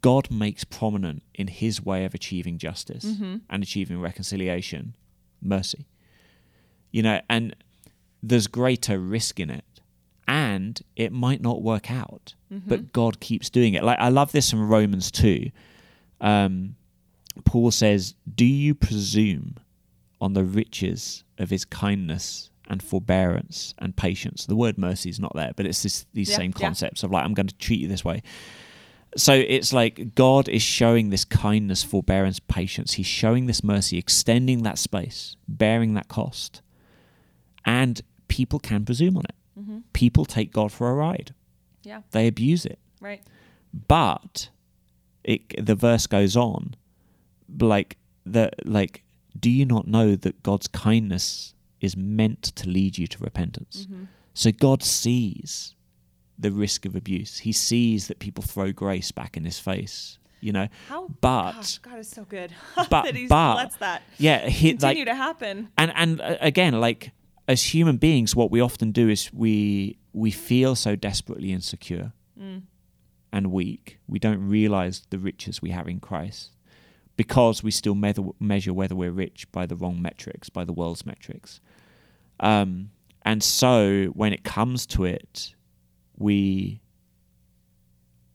[0.00, 3.36] God makes prominent in his way of achieving justice Mm-hmm.
[3.50, 4.94] and achieving reconciliation
[5.42, 5.86] mercy.
[6.90, 7.54] You know, and
[8.22, 9.64] there's greater risk in it.
[10.30, 12.68] And it might not work out, Mm-hmm.
[12.68, 13.82] but God keeps doing it.
[13.84, 15.50] Like I love this from Romans 2.
[16.20, 16.74] Um,
[17.44, 19.56] Paul says, Do you presume
[20.20, 24.46] on the riches of his kindness and forbearance and patience?
[24.46, 26.66] The word mercy is not there, but it's this, these Yeah, same yeah.
[26.66, 28.22] concepts of like, I'm going to treat you this way.
[29.16, 32.92] So it's like God is showing this kindness, forbearance, patience.
[32.94, 36.62] He's showing this mercy, extending that space, bearing that cost.
[37.64, 39.34] And people can presume on it.
[39.92, 41.34] People take God for a ride,
[41.82, 42.02] yeah.
[42.12, 42.78] they abuse it.
[43.00, 43.22] Right.
[43.88, 44.50] But
[45.24, 46.74] it, the verse goes on,
[47.58, 49.02] like the like,
[49.38, 53.86] do you not know that God's kindness is meant to lead you to repentance?
[54.34, 55.74] So God sees
[56.38, 57.38] the risk of abuse.
[57.38, 60.18] He sees that people throw grace back in his face.
[60.40, 61.08] You know, How?
[61.20, 62.54] but gosh, God is so good.
[62.76, 65.68] but that he but lets that yeah, he, continue like to happen.
[65.76, 67.12] and and uh, again like
[67.50, 72.12] as human beings what we often do is we we feel so desperately insecure
[73.32, 73.98] and weak.
[74.06, 76.50] We don't realize the riches we have in christ
[77.16, 81.04] because we still measure, measure whether we're rich by the wrong metrics by the world's
[81.04, 81.60] metrics.
[82.38, 82.90] Um,
[83.22, 85.54] and so when it comes to it
[86.16, 86.80] we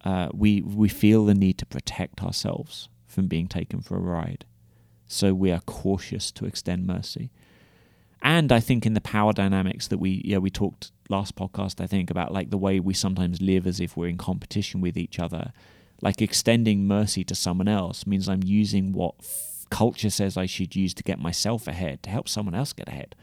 [0.04, 4.44] uh, we we feel the need to protect ourselves from being taken for a ride.
[5.08, 7.32] So we are cautious to extend mercy.
[8.22, 11.88] And I think in the power dynamics that we yeah we talked last podcast I
[11.88, 15.20] think about like the way we sometimes live as if we're in competition with each
[15.20, 15.54] other,
[16.02, 20.76] like extending mercy to someone else means I'm using what f- culture says I should
[20.76, 23.16] use to get myself ahead to help someone else get ahead.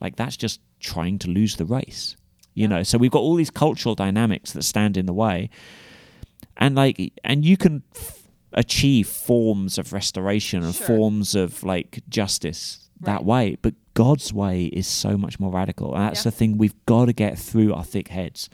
[0.00, 2.16] Like that's just trying to lose the race,
[2.54, 2.82] you know.
[2.84, 5.50] So we've got all these cultural dynamics that stand in the way,
[6.56, 10.86] and like and you can f- achieve forms of restoration and Sure.
[10.86, 16.04] forms of like justice that way but god's way is so much more radical and
[16.04, 16.30] that's Yeah.
[16.30, 18.48] the thing we've got to get through our thick heads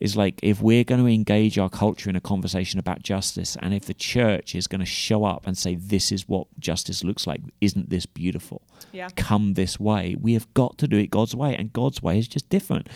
[0.00, 3.72] is like if we're going to engage our culture in a conversation about justice and
[3.72, 7.24] if the church is going to show up and say this is what justice looks
[7.26, 8.62] like isn't this beautiful?
[8.92, 9.08] Yeah.
[9.16, 12.26] come this way we have got to do it god's way and god's way is
[12.28, 12.88] just different.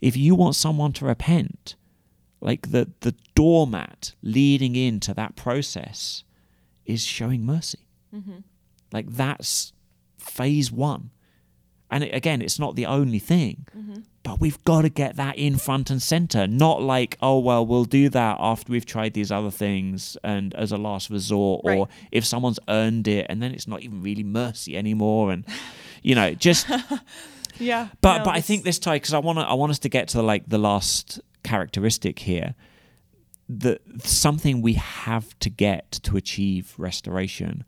[0.00, 1.76] If you want someone to repent
[2.40, 6.24] like the the doormat leading into that process
[6.84, 7.86] is showing mercy.
[8.14, 8.38] Mm-hmm.
[8.92, 9.72] Like that's
[10.26, 11.10] phase one.
[11.88, 14.00] And it, again it's not the only thing mm-hmm.
[14.24, 16.48] but we've got to get that in front and center.
[16.48, 20.72] Not like oh well we'll do that after we've tried these other things and as
[20.72, 24.76] a last resort or if someone's earned it and then it's not even really mercy
[24.76, 25.44] anymore and
[26.02, 26.66] you know just
[27.58, 27.88] Yeah.
[28.00, 29.88] but No, but I think this time because I want to I want us to
[29.88, 32.54] get to like the last characteristic here.
[33.48, 37.64] That something we have to get to achieve restoration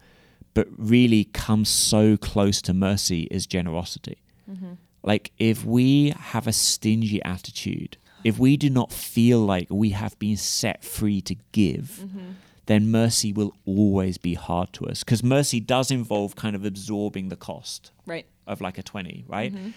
[0.54, 4.18] but really comes so close to mercy is generosity.
[4.50, 4.72] Mm-hmm.
[5.02, 10.18] Like if we have a stingy attitude if we do not feel like we have
[10.18, 12.32] been set free to give mm-hmm.
[12.66, 15.04] then mercy will always be hard to us.
[15.04, 18.26] Because mercy does involve kind of absorbing the cost right.
[18.46, 19.54] of like a 20 right?
[19.54, 19.70] Mm-hmm.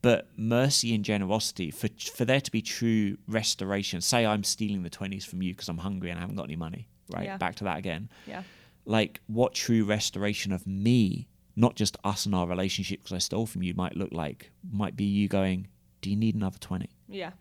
[0.00, 4.90] But mercy and generosity for for there to be true restoration say i'm stealing the
[4.90, 7.24] 20s from you because i'm hungry and i haven't got any money right?
[7.24, 7.36] Yeah.
[7.36, 8.08] back to that again.
[8.26, 8.42] Yeah.
[8.88, 13.46] Like what true restoration of me not just us and our relationship because i stole
[13.46, 15.66] from you might look like might be you going
[16.00, 17.32] do you need another 20 Yeah.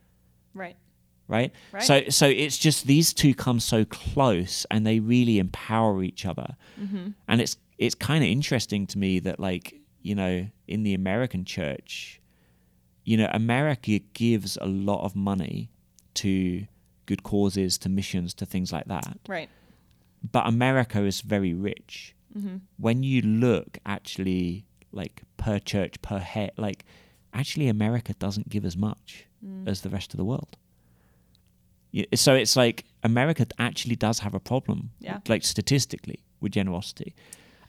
[0.53, 0.75] Right.
[1.27, 1.51] right?
[1.71, 1.83] Right.
[1.83, 6.55] So so it's just these two come so close and they really empower each other.
[6.81, 7.09] Mm-hmm.
[7.27, 11.45] And it's it's kind of interesting to me that like, you know, in the American
[11.45, 12.19] church,
[13.03, 15.69] you know, America gives a lot of money
[16.15, 16.65] to
[17.05, 19.19] good causes, to missions, to things like that.
[19.27, 19.49] Right.
[20.31, 22.15] But America is very rich.
[22.37, 22.57] Mm-hmm.
[22.77, 26.83] When you look actually like per church, per head, like
[27.33, 29.67] actually America doesn't give as much Mm.
[29.67, 30.57] as the rest of the world.
[32.15, 35.19] So it's like America actually does have a problem, Yeah.
[35.27, 37.13] like statistically, with generosity.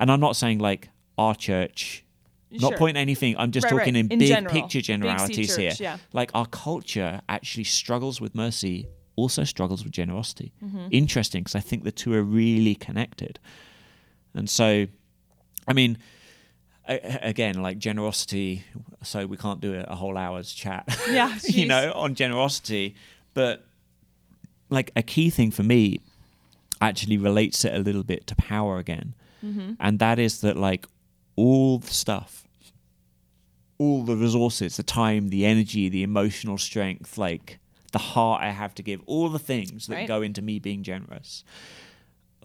[0.00, 0.88] And I'm not saying like
[1.18, 2.04] our church,
[2.50, 3.36] not point anything.
[3.36, 4.04] I'm just Right, talking right.
[4.04, 4.52] in, In big general.
[4.52, 5.72] picture Big C generalities here.
[5.78, 5.98] yeah.
[6.14, 8.86] Like our culture actually struggles with mercy,
[9.18, 10.52] also struggles with generosity.
[10.64, 10.88] Mm-hmm.
[10.92, 13.40] Interesting because I think the two are really connected.
[14.32, 14.86] And so,
[15.66, 15.98] I mean,
[16.86, 18.64] again, like generosity.
[19.02, 22.94] So we can't do a, a whole hour's chat, Yeah, you know, on generosity.
[23.34, 23.66] But
[24.70, 26.00] like a key thing for me
[26.80, 29.14] actually relates it a little bit to power again.
[29.44, 29.72] Mm-hmm.
[29.80, 30.86] And that is that like
[31.34, 32.46] all the stuff,
[33.78, 37.58] all the resources, the time, the energy, the emotional strength, like
[37.98, 40.08] the heart I have to give, all the things that Right.
[40.08, 41.44] go into me being generous,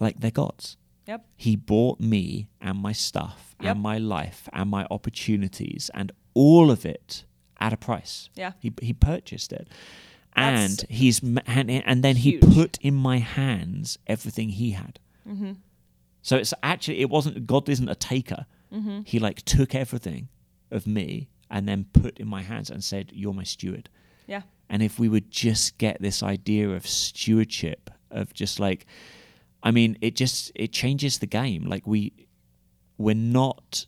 [0.00, 0.76] like they're God's.
[1.06, 1.26] Yep.
[1.36, 3.72] He bought me and my stuff Yep.
[3.72, 7.24] and my life and my opportunities and all of it
[7.60, 8.30] at a price.
[8.34, 8.52] Yeah.
[8.58, 9.68] He he purchased it.
[10.36, 14.98] And That's he's and, and then he put in my hands everything he had.
[15.28, 15.52] Mm-hmm.
[16.22, 18.46] So it's actually it wasn't God isn't a taker.
[18.72, 19.00] Mm-hmm.
[19.04, 20.28] He like took everything
[20.70, 23.88] of me and then put in my hands and said, "You're my steward."
[24.26, 24.42] Yeah.
[24.68, 28.86] And if we would just get this idea of stewardship, of just like,
[29.62, 31.64] I mean, it just it changes the game.
[31.64, 32.12] Like we,
[32.98, 33.86] we're not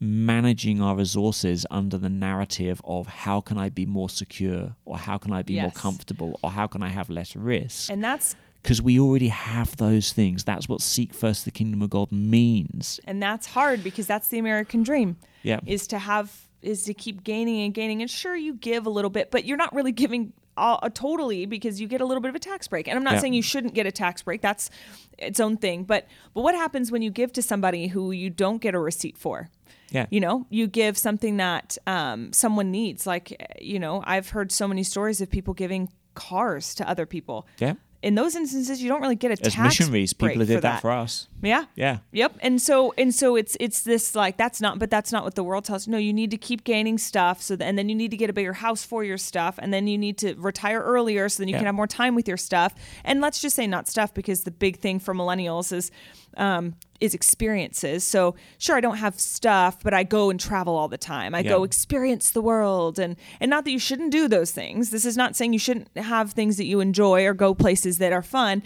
[0.00, 5.16] managing our resources under the narrative of how can I be more secure or how
[5.16, 8.82] can I be more comfortable or how can I have less risk And that's because
[8.82, 10.42] we already have those things.
[10.42, 12.98] That's what seek first the kingdom of God means.
[13.04, 15.18] and that's hard because that's the American dream.
[15.44, 15.60] Yeah.
[15.66, 18.00] Is to have is to keep gaining and gaining.
[18.02, 21.46] And sure, you give a little bit, but you're not really giving all, uh, totally
[21.46, 22.86] because you get a little bit of a tax break.
[22.88, 23.20] And I'm not Yeah.
[23.20, 24.40] saying you shouldn't get a tax break.
[24.42, 24.70] That's
[25.18, 25.84] its own thing.
[25.84, 29.16] But but what happens when you give to somebody who you don't get a receipt
[29.18, 29.50] for?
[29.90, 30.06] Yeah.
[30.10, 34.66] you know you give something that um, someone needs like you know i've heard so
[34.66, 37.74] many stories of people giving cars to other people Yeah.
[38.02, 40.80] in those instances you don't really get a As tax missionaries, break people did that
[40.80, 41.28] for us.
[41.42, 41.98] Yeah Yeah.
[42.12, 42.36] Yep.
[42.40, 45.42] And so and so it's it's this like that's not but that's not what the
[45.44, 45.90] world tells you.
[45.92, 48.30] No, you need to keep gaining stuff so that, and then you need to get
[48.30, 51.48] a bigger house for your stuff and then you need to retire earlier so then
[51.48, 51.58] you Yeah.
[51.58, 52.74] can have more time with your stuff.
[53.04, 55.90] And let's just say not stuff because the big thing for millennials is
[56.36, 58.04] um is experiences.
[58.04, 61.34] So sure I don't have stuff, but I go and travel all the time.
[61.34, 61.50] I Yeah.
[61.50, 64.90] go experience the world and and not that you shouldn't do those things.
[64.90, 68.12] This is not saying you shouldn't have things that you enjoy or go places that
[68.12, 68.62] are fun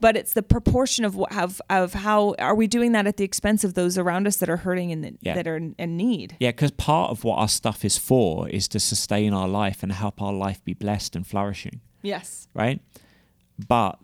[0.00, 3.24] but it's the proportion of what of, of how are we doing that at the
[3.24, 5.34] expense of those around us that are hurting and that, Yeah.
[5.34, 8.68] that are in, in need Yeah, because part of what our stuff is for is
[8.68, 12.80] to sustain our life and help our life be blessed and flourishing, yes right?
[13.68, 13.98] But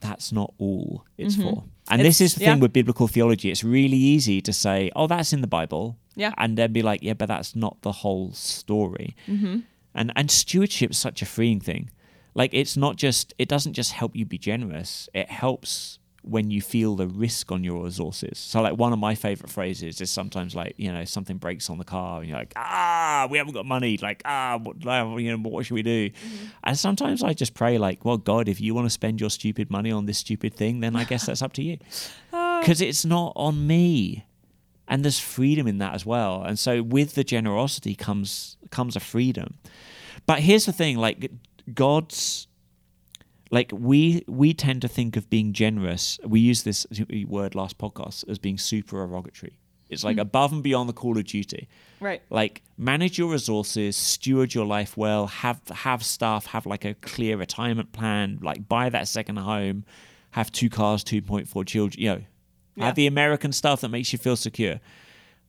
[0.00, 1.64] that's not all it's for.
[1.90, 2.24] And this Mm-hmm.
[2.24, 2.52] Is the yeah.
[2.52, 3.50] thing with biblical theology.
[3.50, 5.96] It's really easy to say, oh, that's in the Bible.
[6.16, 6.32] Yeah.
[6.38, 9.14] And then be like, yeah, but that's not the whole story.
[9.26, 9.58] Mm-hmm.
[9.94, 11.90] And, and stewardship is such a freeing thing.
[12.34, 16.60] Like it's not just it doesn't just help you be generous it helps when you
[16.60, 18.38] feel the risk on your resources.
[18.38, 21.78] So like one of my favorite phrases is sometimes like you know something breaks on
[21.78, 23.96] the car and you're like ah we haven't got money.
[23.96, 24.76] Like ah what,
[25.20, 26.10] you know what should we do?
[26.10, 26.46] Mm-hmm.
[26.64, 29.70] and sometimes i just pray like well god if you want to spend your stupid
[29.70, 31.78] money on this stupid thing then i guess that's up to you.
[32.60, 34.26] Because it's not on me.
[34.86, 36.42] And there's freedom in that as well.
[36.42, 39.54] And so with the generosity comes comes a freedom.
[40.26, 41.30] But here's the thing like
[41.74, 42.46] god's
[43.50, 46.20] like we we tend to think of being generous.
[46.24, 46.86] We use this
[47.26, 49.56] word last podcast as being super supererogatory
[49.90, 50.20] it's like mm.
[50.20, 51.68] above and beyond the call of duty.
[51.98, 52.22] Right.
[52.30, 57.36] Like manage your resources steward your life well have have stuff have like a clear
[57.36, 59.84] retirement plan like buy that second home
[60.30, 62.22] have two cars 2.4 children you know
[62.76, 62.86] yeah.
[62.86, 64.80] have the american stuff that makes you feel secure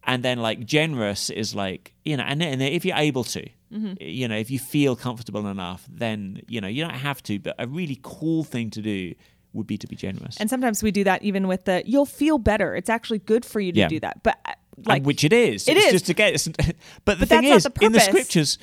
[0.03, 3.93] and then like generous is like you know and, and if you're able to mm-hmm.
[3.99, 7.55] you know if you feel comfortable enough then you know you don't have to but
[7.59, 9.13] a really cool thing to do
[9.53, 10.37] would be to be generous.
[10.37, 12.75] And sometimes we do that even with the you'll feel better.
[12.75, 13.87] It's actually good for you to yeah.
[13.87, 14.23] do that.
[14.23, 14.53] But uh,
[14.85, 15.67] like and which it is.
[15.67, 15.91] it it's is.
[15.91, 16.33] just to get
[17.05, 18.57] but the but thing is the in the scriptures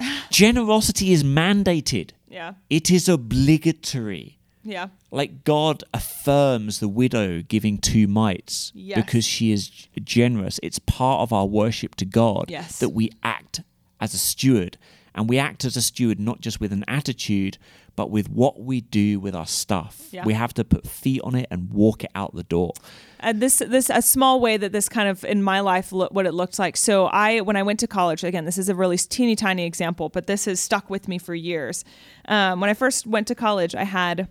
[0.30, 2.10] generosity is mandated.
[2.28, 2.54] Yeah.
[2.68, 4.33] It is obligatory
[4.64, 4.88] yeah.
[5.10, 8.96] Like God affirms the widow giving two mites yes.
[8.96, 9.68] because she is
[10.02, 10.58] generous.
[10.62, 12.78] It's part of our worship to God yes.
[12.78, 13.60] that we act
[14.00, 14.78] as a steward.
[15.14, 17.56] And we act as a steward not just with an attitude,
[17.96, 20.08] but with what we do with our stuff.
[20.10, 20.24] Yeah.
[20.24, 22.72] We have to put feet on it and walk it out the door.
[23.20, 26.26] And this this a small way that this kind of in my life lo- what
[26.26, 26.76] it looked like.
[26.76, 30.08] So I when I went to college again, this is a really teeny tiny example,
[30.08, 31.84] but this has stuck with me for years.
[32.26, 34.28] Um, when I first went to college, I had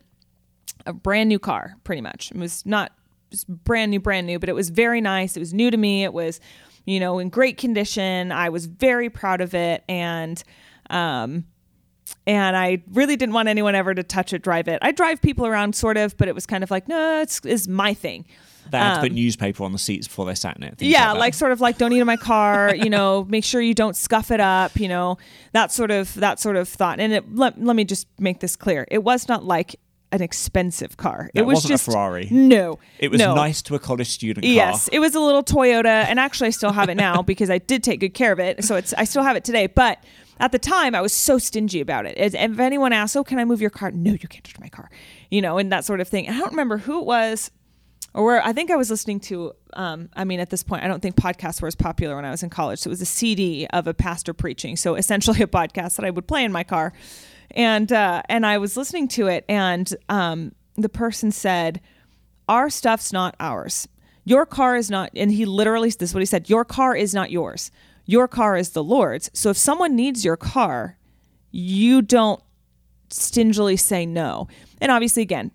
[0.85, 2.31] a brand new car, pretty much.
[2.31, 2.91] It was not
[3.47, 5.35] brand new, brand new, but it was very nice.
[5.35, 6.03] It was new to me.
[6.03, 6.39] It was,
[6.85, 8.31] you know, in great condition.
[8.31, 9.83] I was very proud of it.
[9.89, 10.43] And,
[10.89, 11.45] um,
[12.27, 14.79] and I really didn't want anyone ever to touch it, drive it.
[14.81, 17.67] I drive people around, sort of, but it was kind of like, no, it's, it's
[17.67, 18.25] my thing.
[18.69, 20.81] They had um, to put um, newspaper on the seats before they sat in it.
[20.81, 22.73] Yeah, like, like, sort of like don't eat in my car.
[22.73, 24.79] you know, make sure you don't scuff it up.
[24.79, 25.17] You know,
[25.51, 26.99] that sort of that sort of thought.
[26.99, 29.75] And it, let let me just make this clear: it was not like
[30.13, 31.29] an expensive car.
[31.33, 32.27] That it was wasn't just a Ferrari.
[32.31, 33.33] No, it was no.
[33.33, 34.45] nice to a college student.
[34.45, 34.53] Car.
[34.53, 37.57] Yes, it was a little Toyota, and actually, I still have it now because I
[37.57, 38.63] did take good care of it.
[38.63, 40.01] So it's I still have it today, but.
[40.39, 42.15] At the time, I was so stingy about it.
[42.17, 44.89] If anyone asked, "Oh, can I move your car?" No, you can't touch my car.
[45.29, 46.25] You know, and that sort of thing.
[46.27, 47.51] And I don't remember who it was,
[48.15, 48.43] or where.
[48.43, 49.53] I think I was listening to.
[49.73, 52.31] Um, I mean, at this point, I don't think podcasts were as popular when I
[52.31, 52.79] was in college.
[52.79, 54.75] So it was a CD of a pastor preaching.
[54.75, 56.93] So essentially, a podcast that I would play in my car
[57.53, 61.81] and uh, and I was listening to it, and um, the person said,
[62.47, 63.87] Our stuff's not ours.
[64.25, 67.13] Your car is not, and he literally, this is what he said, Your car is
[67.13, 67.71] not yours.
[68.05, 69.29] Your car is the Lord's.
[69.33, 70.97] So if someone needs your car,
[71.51, 72.41] you don't
[73.09, 74.47] stingily say no.
[74.81, 75.51] And obviously, again,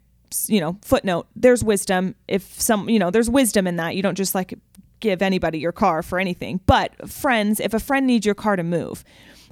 [0.47, 2.15] you know, footnote, there's wisdom.
[2.27, 3.97] If some, you know, there's wisdom in that.
[3.97, 4.55] You don't just like
[5.01, 6.61] give anybody your car for anything.
[6.67, 9.05] But friends, if a friend needs your car to move,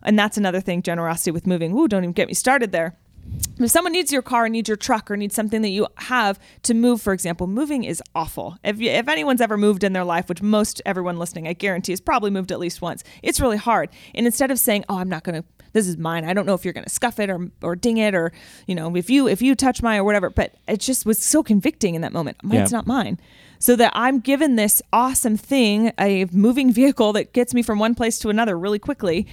[0.06, 1.76] and that's another thing, generosity with moving.
[1.76, 2.96] Ooh, don't even get me started there
[3.58, 6.74] if someone needs your car, needs your truck, or needs something that you have to
[6.74, 8.58] move, for example, moving is awful.
[8.62, 11.92] If, you, if anyone's ever moved in their life, which most everyone listening, I guarantee,
[11.92, 13.88] has probably moved at least once, it's really hard.
[14.14, 16.24] And instead of saying, "Oh, I'm not going to," this is mine.
[16.24, 18.32] I don't know if you're going to scuff it or or ding it or
[18.66, 20.28] you know if you if you touch mine or whatever.
[20.28, 22.36] But it just was so convicting in that moment.
[22.42, 22.78] Mine's yeah.
[22.78, 23.18] not mine.
[23.58, 27.94] So that I'm given this awesome thing, a moving vehicle that gets me from one
[27.94, 29.26] place to another really quickly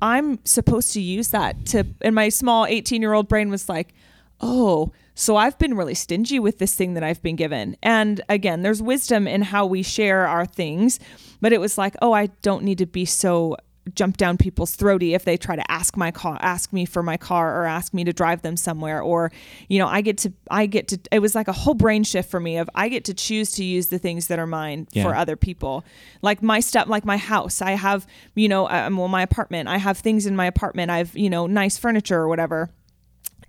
[0.00, 3.94] I'm supposed to use that to, and my small 18 year old brain was like,
[4.40, 7.76] oh, so I've been really stingy with this thing that I've been given.
[7.82, 11.00] And again, there's wisdom in how we share our things,
[11.40, 13.56] but it was like, oh, I don't need to be so
[13.94, 17.16] jump down people's throaty if they try to ask my car ask me for my
[17.16, 19.30] car or ask me to drive them somewhere or
[19.68, 22.28] you know i get to i get to it was like a whole brain shift
[22.30, 25.02] for me of i get to choose to use the things that are mine yeah.
[25.02, 25.84] for other people
[26.22, 29.76] like my stuff like my house i have you know um, well my apartment i
[29.76, 32.70] have things in my apartment i've you know nice furniture or whatever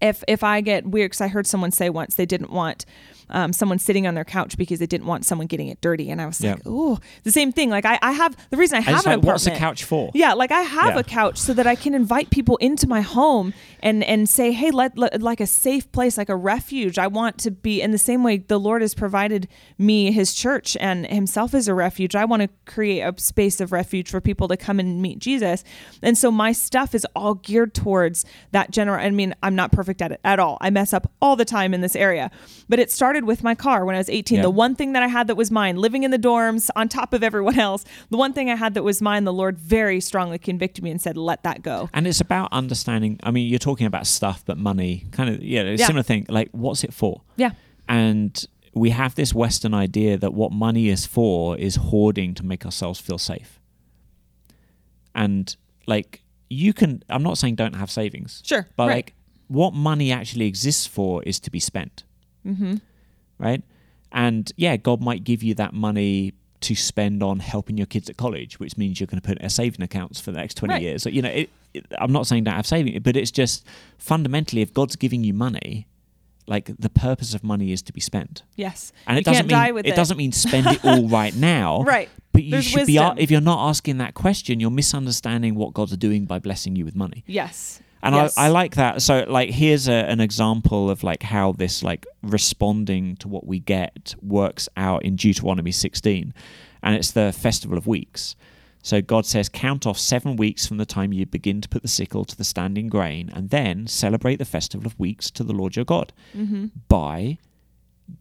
[0.01, 2.85] if if i get weird because i heard someone say once they didn't want
[3.30, 6.09] um, someone sitting on their couch because they didn't want someone getting it dirty.
[6.09, 7.69] And I was like, oh, the same thing.
[7.69, 9.25] Like I, I have the reason I have I an apartment.
[9.25, 10.11] What's a couch for?
[10.13, 10.99] Yeah, like I have yeah.
[10.99, 14.71] a couch so that I can invite people into my home and and say, hey,
[14.71, 16.97] let, let like a safe place, like a refuge.
[16.97, 19.47] I want to be in the same way the Lord has provided
[19.78, 22.15] me His church and Himself as a refuge.
[22.15, 25.63] I want to create a space of refuge for people to come and meet Jesus.
[26.01, 28.99] And so my stuff is all geared towards that general.
[29.03, 30.57] I mean, I'm not perfect at it at all.
[30.61, 32.32] I mess up all the time in this area,
[32.69, 34.36] but it started started with my car when I was 18.
[34.38, 34.41] Yeah.
[34.43, 37.13] The one thing that I had that was mine, living in the dorms on top
[37.13, 40.38] of everyone else, the one thing I had that was mine, the Lord very strongly
[40.38, 41.89] convicted me and said, let that go.
[41.93, 43.20] And it's about understanding.
[43.24, 45.88] I mean, you're talking about stuff, but money, kind of, yeah, it's a Yeah.
[45.88, 46.26] similar thing.
[46.30, 47.22] Like, what's it for?
[47.38, 47.51] Yeah.
[47.89, 48.45] And
[48.76, 52.99] we have this Western idea that what money is for is hoarding to make ourselves
[52.99, 53.59] feel safe.
[55.15, 55.55] And
[55.88, 58.68] like, you can, I'm not saying don't have savings, Sure.
[58.76, 58.95] but right.
[58.95, 59.13] like,
[59.47, 62.03] what money actually exists for is to be spent.
[62.45, 62.76] mm-hmm.
[63.39, 63.61] Right?
[64.11, 68.17] And yeah, God might give you that money to spend on helping your kids at
[68.17, 70.73] college, which means you're going to put in a saving accounts for the next 20
[70.73, 70.81] Right.
[70.81, 71.03] years.
[71.03, 73.65] So, you know, it, it, I'm not saying don't have saving, but it's just
[73.99, 75.88] fundamentally, if God's giving you money,
[76.47, 78.41] like the purpose of money is to be spent.
[78.55, 78.91] Yes.
[79.05, 79.95] And you it doesn't can't mean die with it, it.
[79.95, 81.83] doesn't mean spend it all right now.
[81.83, 82.09] Right.
[82.31, 85.95] But you There's should be if you're not asking that question, you're misunderstanding what God's
[85.97, 87.23] doing by blessing you with money.
[87.27, 87.81] Yes.
[88.03, 88.37] And Yes.
[88.37, 89.01] I, I like that.
[89.01, 93.59] So, like, here's a, an example of like how this like responding to what we
[93.59, 96.33] get works out in Deuteronomy 16,
[96.83, 98.35] and it's the festival of weeks.
[98.83, 101.87] So God says, count off seven weeks from the time you begin to put the
[101.89, 105.75] sickle to the standing grain, and then celebrate the festival of weeks to the Lord
[105.75, 106.67] your God Mm-hmm.
[106.87, 107.37] by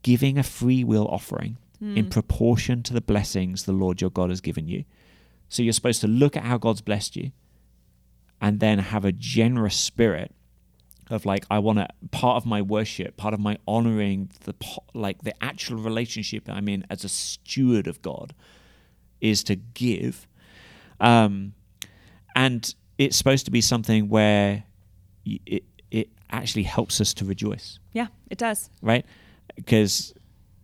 [0.02, 1.94] giving a free will offering Hmm.
[1.94, 4.84] in proportion to the blessings the Lord your God has given you.
[5.50, 7.32] So you're supposed to look at how God's blessed you
[8.41, 10.32] and then have a generous spirit
[11.11, 14.55] of like I want to part of my worship, part of my honoring the
[14.93, 18.34] like the actual relationship I'm in as a steward of God
[19.20, 20.26] is to give.
[21.01, 21.53] Um
[22.34, 24.64] and it's supposed to be something where
[25.24, 28.68] it it actually helps us to rejoice Yeah, it does.
[28.82, 29.07] right?
[29.55, 30.12] Because,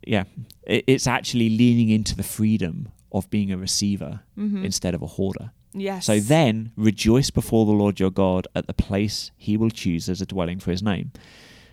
[0.06, 0.24] yeah,
[0.66, 5.52] it, it's actually leaning into the freedom of being a receiver instead of a hoarder.
[5.74, 6.06] Yes.
[6.06, 10.20] So then rejoice before the Lord your God at the place he will choose as
[10.20, 11.12] a dwelling for his name.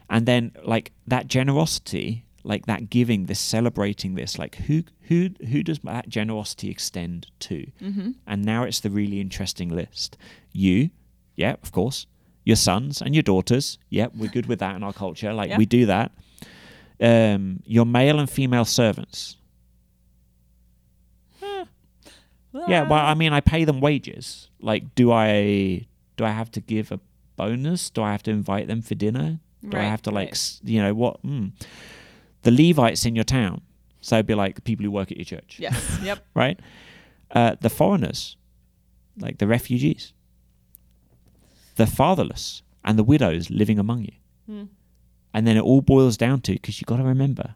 [0.09, 5.63] And then like that generosity, like that giving, this celebrating this, like who who who
[5.63, 7.67] does that generosity extend to?
[7.81, 8.11] Mm-hmm.
[8.25, 10.17] And now it's the really interesting list.
[10.51, 10.89] You,
[11.35, 12.05] yeah, of course.
[12.45, 15.33] Your sons and your daughters, yeah, we're good with that in our culture.
[15.33, 15.57] Like Yeah.
[15.57, 16.11] we do that.
[17.01, 19.37] Um, your male and female servants.
[22.53, 24.49] Yeah, well, I mean, I pay them wages.
[24.59, 25.87] Like, do I
[26.17, 26.99] do I have to give a
[27.35, 27.89] bonus?
[27.89, 29.39] Do I have to invite them for dinner?
[29.67, 30.33] Do I have to like, right.
[30.33, 31.21] s you know, what?
[31.23, 31.51] Mm.
[32.43, 33.61] The Levites in your town,
[34.01, 35.99] so it'd be like people who work at your church, Yes.
[36.03, 36.25] Yep.
[36.33, 36.59] right?
[37.31, 38.37] Uh, the foreigners,
[39.19, 40.13] like the refugees,
[41.75, 44.13] the fatherless, and the widows living among you.
[44.47, 44.63] Hmm.
[45.33, 47.55] And then it all boils down to because you got to remember,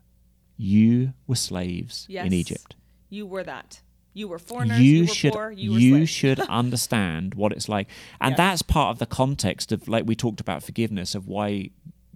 [0.58, 2.26] you were slaves Yes.
[2.28, 2.76] in Egypt
[3.10, 3.82] You were that.
[4.14, 4.80] You were foreigners.
[4.80, 5.52] you, You, should poor.
[5.52, 7.88] You were you should understand what it's like
[8.22, 8.38] and Yes.
[8.38, 11.70] that's part of the context of like we talked about forgiveness of why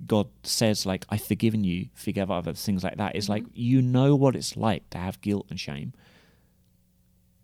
[0.05, 3.51] god says like i've forgiven you forgive others things like that It's like Mm-hmm.
[3.71, 5.93] you know what it's like to have guilt and shame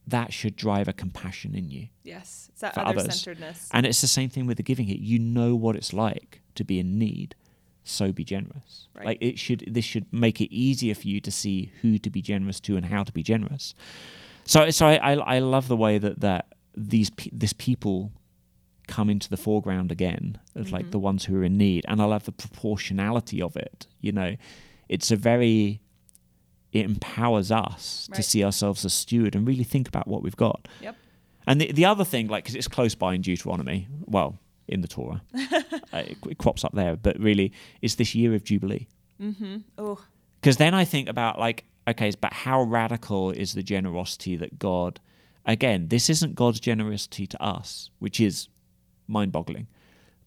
[0.05, 2.49] that should drive a compassion in you Yes.
[2.51, 3.15] It's that for other others.
[3.21, 3.69] centeredness.
[3.71, 6.63] and it's the same thing with the giving it you know what it's like to
[6.63, 7.35] be in need
[7.83, 9.05] so be generous Right.
[9.05, 12.21] like it should this should make it easier for you to see who to be
[12.21, 13.73] generous to and how to be generous
[14.45, 18.11] so so i i, I love the way that that these pe- this people
[18.87, 20.91] come into the foreground again of like Mhm.
[20.91, 24.35] the ones who are in need and i love the proportionality of it you know
[24.89, 25.79] it's a very
[26.71, 30.67] it empowers us to see ourselves as steward and really think about what we've got
[30.81, 30.95] Yep.
[31.47, 34.87] and the, the other thing, like, because it's close by in Deuteronomy, well, in the
[34.87, 38.87] Torah, uh, it, it crops up there, but really, it's this year of Jubilee.
[39.21, 39.57] Mm-hmm.
[39.77, 39.99] Oh.
[40.41, 44.99] Because then I think about, like, okay, but how radical is the generosity that God,
[45.45, 48.47] again, this isn't God's generosity to us, which is
[49.07, 49.67] mind boggling,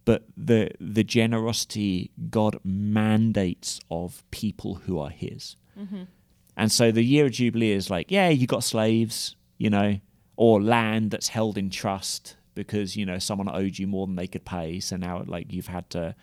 [0.04, 5.56] but the, the generosity God mandates of people who are His.
[5.78, 6.04] Mm-hmm.
[6.56, 10.00] And so the year of Jubilee is like, yeah, you got slaves, you know,
[10.36, 14.26] or land that's held in trust because, you know, someone owed you more than they
[14.26, 14.80] could pay.
[14.80, 16.14] So now, like, you've had to,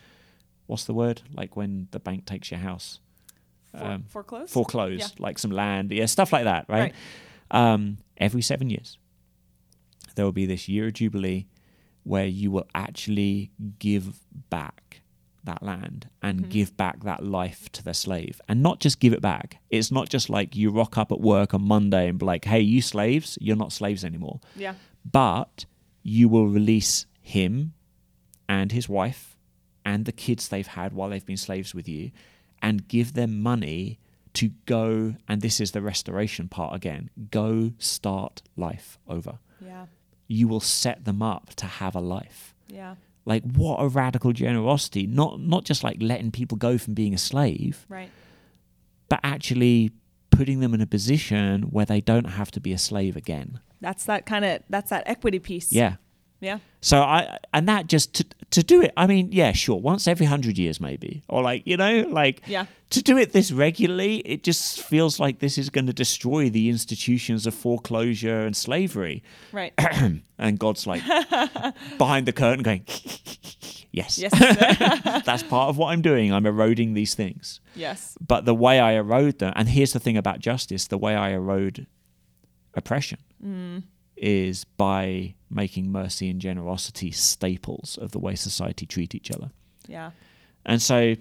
[0.65, 1.21] what's the word?
[1.33, 2.99] Like when the bank takes your house?
[3.77, 4.51] For, Um, foreclosed.
[4.53, 5.23] Foreclosed, Yeah.
[5.25, 6.93] like some land, yeah, stuff like that, right?
[7.51, 8.97] Um, every seven years,
[10.15, 11.47] there will be this year of Jubilee
[12.03, 14.19] where you will actually give
[14.49, 15.01] back
[15.45, 16.49] that land and Mhm.
[16.49, 19.61] give back that life to the slave and not just give it back.
[19.69, 22.61] It's not just like you rock up at work on Monday and be like, hey,
[22.61, 24.39] you slaves, you're not slaves anymore.
[24.55, 24.75] Yeah.
[25.09, 25.65] But
[26.01, 27.73] you will release him
[28.47, 29.37] and his wife
[29.85, 32.11] and the kids they've had while they've been slaves with you
[32.63, 33.99] and give them money
[34.33, 39.37] to go, and this is the restoration part again go start life over.
[39.63, 39.85] Yeah.
[40.27, 42.55] You will set them up to have a life.
[42.67, 42.95] Yeah.
[43.25, 45.05] Like what a radical generosity!
[45.05, 48.09] Not not just like letting people go from being a slave, Right.
[49.09, 49.91] but actually
[50.31, 53.59] putting them in a position where they don't have to be a slave again.
[53.81, 55.71] That's that kind of that's that equity piece.
[55.71, 55.95] Yeah.
[56.41, 56.59] Yeah.
[56.81, 58.93] So I and that just to to do it.
[58.95, 62.65] I mean, yeah, sure, once every hundred years maybe, or like you know, like Yeah.
[62.91, 66.69] to do it this regularly, it just feels like this is going to destroy the
[66.69, 69.23] institutions of foreclosure and slavery.
[69.51, 69.73] Right.
[70.37, 71.01] and God's like
[71.97, 72.85] behind the curtain, going,
[73.91, 74.31] yes, yes.
[75.25, 76.31] that's part of what I'm doing.
[76.31, 77.59] I'm eroding these things.
[77.75, 78.15] yes.
[78.21, 81.31] But the way I erode them, and here's the thing about justice: the way I
[81.31, 81.87] erode
[82.75, 83.83] oppression mm.
[84.15, 89.51] Is by making mercy and generosity staples of the way society treat each other.
[89.87, 90.11] Yeah.
[90.65, 91.15] And so,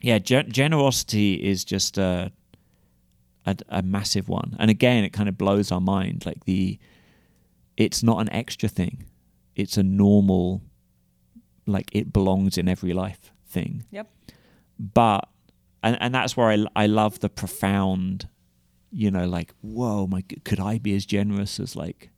[0.00, 2.32] yeah, gen- generosity is just a,
[3.46, 4.56] a a massive one.
[4.58, 6.24] And again, it kind of blows our mind.
[6.24, 6.78] Like the,
[7.76, 9.04] it's not an extra thing;
[9.54, 10.62] it's a normal,
[11.66, 13.84] like it belongs in every life thing.
[13.90, 14.10] Yep.
[14.78, 15.28] But,
[15.82, 18.28] and and that's where I I love the profound,
[18.90, 22.10] you know, like whoa, my could I be as generous as like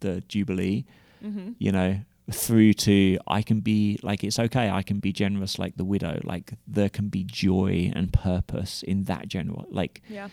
[0.00, 0.84] the Jubilee?
[1.24, 1.52] Mm-hmm.
[1.58, 1.98] you know,
[2.30, 6.20] through to I can be like it's okay, I can be generous like the widow.
[6.24, 10.28] Like there can be joy and purpose in that general like Yeah.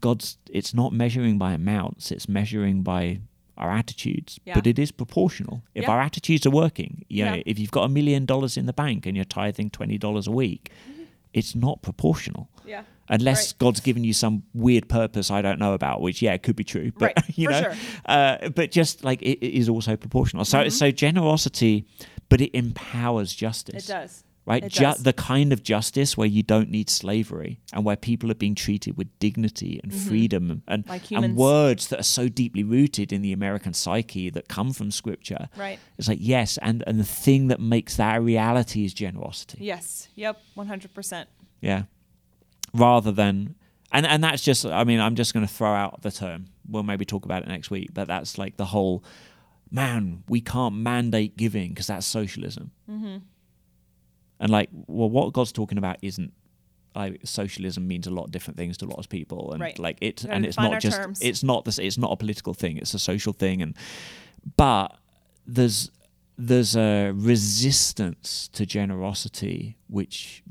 [0.00, 3.20] God's it's not measuring by amounts, it's measuring by
[3.56, 4.38] our attitudes.
[4.44, 4.54] Yeah.
[4.54, 5.62] But it is proportional.
[5.74, 5.90] If Yeah.
[5.92, 7.42] our attitudes are working, you know, Yeah.
[7.46, 10.32] if you've got a million dollars in the bank and you're tithing twenty dollars a
[10.32, 10.70] week,
[11.32, 12.48] it's not proportional.
[12.66, 12.82] Yeah.
[13.10, 13.52] Unless.
[13.54, 13.58] Right.
[13.58, 16.64] God's given you some weird purpose I don't know about, which yeah, it could be
[16.64, 17.74] true, but Right, you for know, sure.
[18.04, 20.44] uh, but just like it, it is also proportional.
[20.44, 20.68] So Mm-hmm.
[20.70, 21.86] so generosity,
[22.28, 24.24] but it empowers justice, It does.
[24.48, 24.68] Right?
[24.68, 28.54] Ju- the kind of justice where you don't need slavery and where people are being
[28.54, 30.90] treated with dignity and freedom and and, Mm-hmm.
[30.90, 34.90] Like and words that are so deeply rooted in the American psyche that come from
[34.90, 35.48] Scripture.
[35.56, 35.78] Right.
[35.98, 39.58] It's like yes, and and the thing that makes that a reality is generosity.
[39.60, 40.08] Yes.
[40.14, 40.40] Yep.
[40.54, 41.28] One hundred percent.
[41.60, 41.82] Yeah.
[42.74, 43.54] Rather than
[43.92, 46.46] and and that's just I mean, I'm just gonna throw out the term.
[46.68, 49.02] We'll maybe talk about it next week, but that's like the whole
[49.70, 52.70] man, we can't mandate giving because that's socialism.
[52.90, 53.16] Mm-hmm.
[54.40, 56.32] And like, well, what God's talking about isn't
[56.94, 59.78] like socialism means a lot of different things to a lot of people, and Right.
[59.78, 61.20] like it, and it's not just terms.
[61.22, 63.74] it's not this, it's not a political thing, it's a social thing, and
[64.56, 64.96] but
[65.46, 65.90] there's
[66.40, 70.42] there's a resistance to generosity which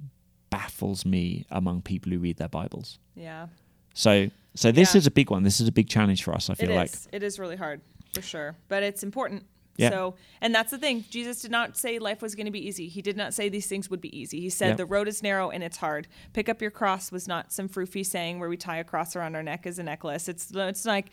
[0.50, 3.00] baffles me among people who read their Bibles.
[3.16, 3.48] Yeah.
[3.94, 5.00] So so this Yeah.
[5.00, 5.44] is a big one.
[5.44, 6.50] This is a big challenge for us.
[6.50, 7.82] I feel like It is really hard
[8.14, 9.46] for sure, but it's important.
[9.78, 9.90] Yeah.
[9.92, 11.06] So, and that's the thing.
[11.10, 12.88] Jesus did not say life was going to be easy.
[12.88, 14.42] He did not say these things would be easy.
[14.42, 16.08] He said the road is narrow and it's hard.
[16.34, 19.36] Pick up your cross was not some froofy saying where we tie a cross around
[19.36, 20.28] our neck as a necklace.
[20.28, 21.12] It's it's like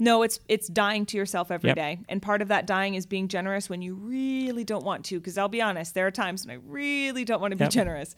[0.00, 1.98] no, it's it's dying to yourself every day, Yep.
[2.08, 5.20] and part of that dying is being generous when you really don't want to.
[5.20, 8.16] Because I'll be honest, there are times when I really don't want to be generous.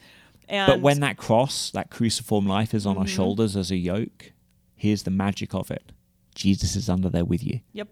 [0.49, 3.01] And But when that cross, that cruciform life is on Mm-hmm.
[3.01, 4.31] our shoulders as a yoke,
[4.75, 5.91] here's the magic of it.
[6.33, 7.59] Jesus is under there with you.
[7.73, 7.89] yep,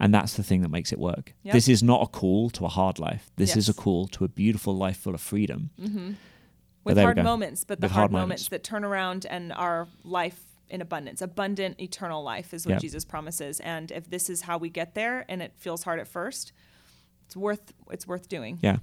[0.00, 1.34] And that's the thing that makes it work.
[1.44, 1.54] Yep.
[1.54, 3.30] This is not a call to a hard life.
[3.36, 5.70] This is a call to a beautiful life full of freedom.
[5.80, 6.12] Mm-hmm.
[6.82, 8.42] with there we hard moments, but the With hard, hard moments.
[8.42, 8.48] moments.
[8.50, 12.80] that turn around and are life in abundance, abundant eternal life is what Yep.
[12.82, 13.60] Jesus promises.
[13.60, 16.52] And if this is how we get there, and it feels hard at first,
[17.26, 18.58] it's worth it's worth doing.
[18.62, 18.78] Yeah.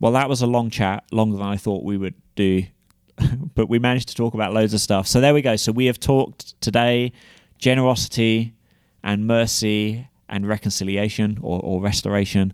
[0.00, 2.64] Well, that was a long chat, longer than I thought we would do.
[3.54, 5.08] but we managed to talk about loads of stuff.
[5.08, 5.56] So there we go.
[5.56, 7.12] So we have talked today
[7.58, 8.54] generosity
[9.02, 12.52] and mercy and reconciliation or, or restoration.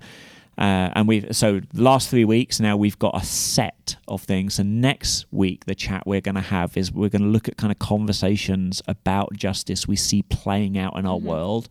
[0.56, 4.58] Uh, and we've so the last three weeks now we've got a set of things.
[4.58, 7.56] And next week the chat we're going to have is we're going to look at
[7.56, 11.68] kind of conversations about justice we see playing out in our world,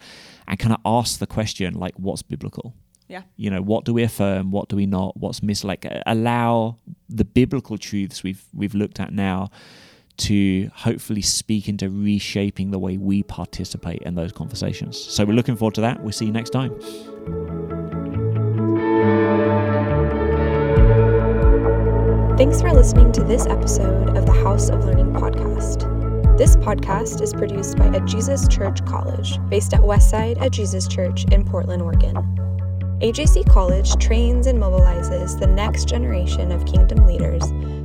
[0.47, 2.73] and kind of ask the question like, what's biblical?
[3.09, 3.23] Yeah.
[3.35, 6.77] you know what do we affirm what do we not what's mis like uh, allow
[7.09, 9.51] the biblical truths we've we've looked at now
[10.17, 15.55] to hopefully speak into reshaping the way we participate in those conversations so we're looking
[15.55, 16.73] forward to that we'll see you next time
[22.35, 25.87] Thanks for listening to this episode of the House of Learning podcast.
[26.35, 31.25] This podcast is produced by A Jesus Church College, based at Westside A Jesus Church
[31.31, 32.15] in Portland, Oregon.
[33.01, 37.43] AJC College trains and mobilizes the next generation of kingdom leaders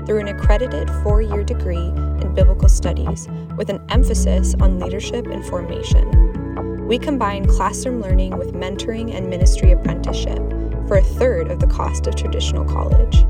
[0.08, 5.44] through an accredited four year degree in biblical studies with an emphasis on leadership and
[5.44, 6.88] formation.
[6.88, 10.38] We combine classroom learning with mentoring and ministry apprenticeship
[10.88, 13.26] for a third of the cost of traditional college.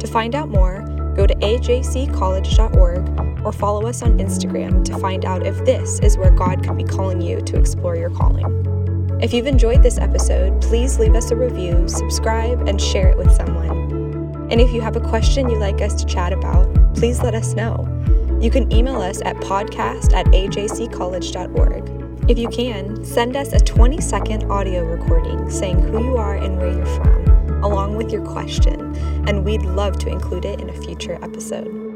[0.00, 0.82] To find out more,
[1.14, 6.32] go to ajccollege.org or follow us on Instagram to find out if this is where
[6.32, 9.20] God could be calling you to explore your calling.
[9.22, 13.30] If you've enjoyed this episode, please leave us a review, subscribe, and share it with
[13.32, 13.77] someone.
[14.50, 17.54] And if you have a question you'd like us to chat about, please let us
[17.54, 17.86] know.
[18.40, 22.30] You can email us at podcast at ajccollege.org.
[22.30, 26.58] If you can, send us a 20 second audio recording saying who you are and
[26.58, 27.26] where you're from,
[27.64, 28.94] along with your question,
[29.26, 31.87] and we'd love to include it in a future episode.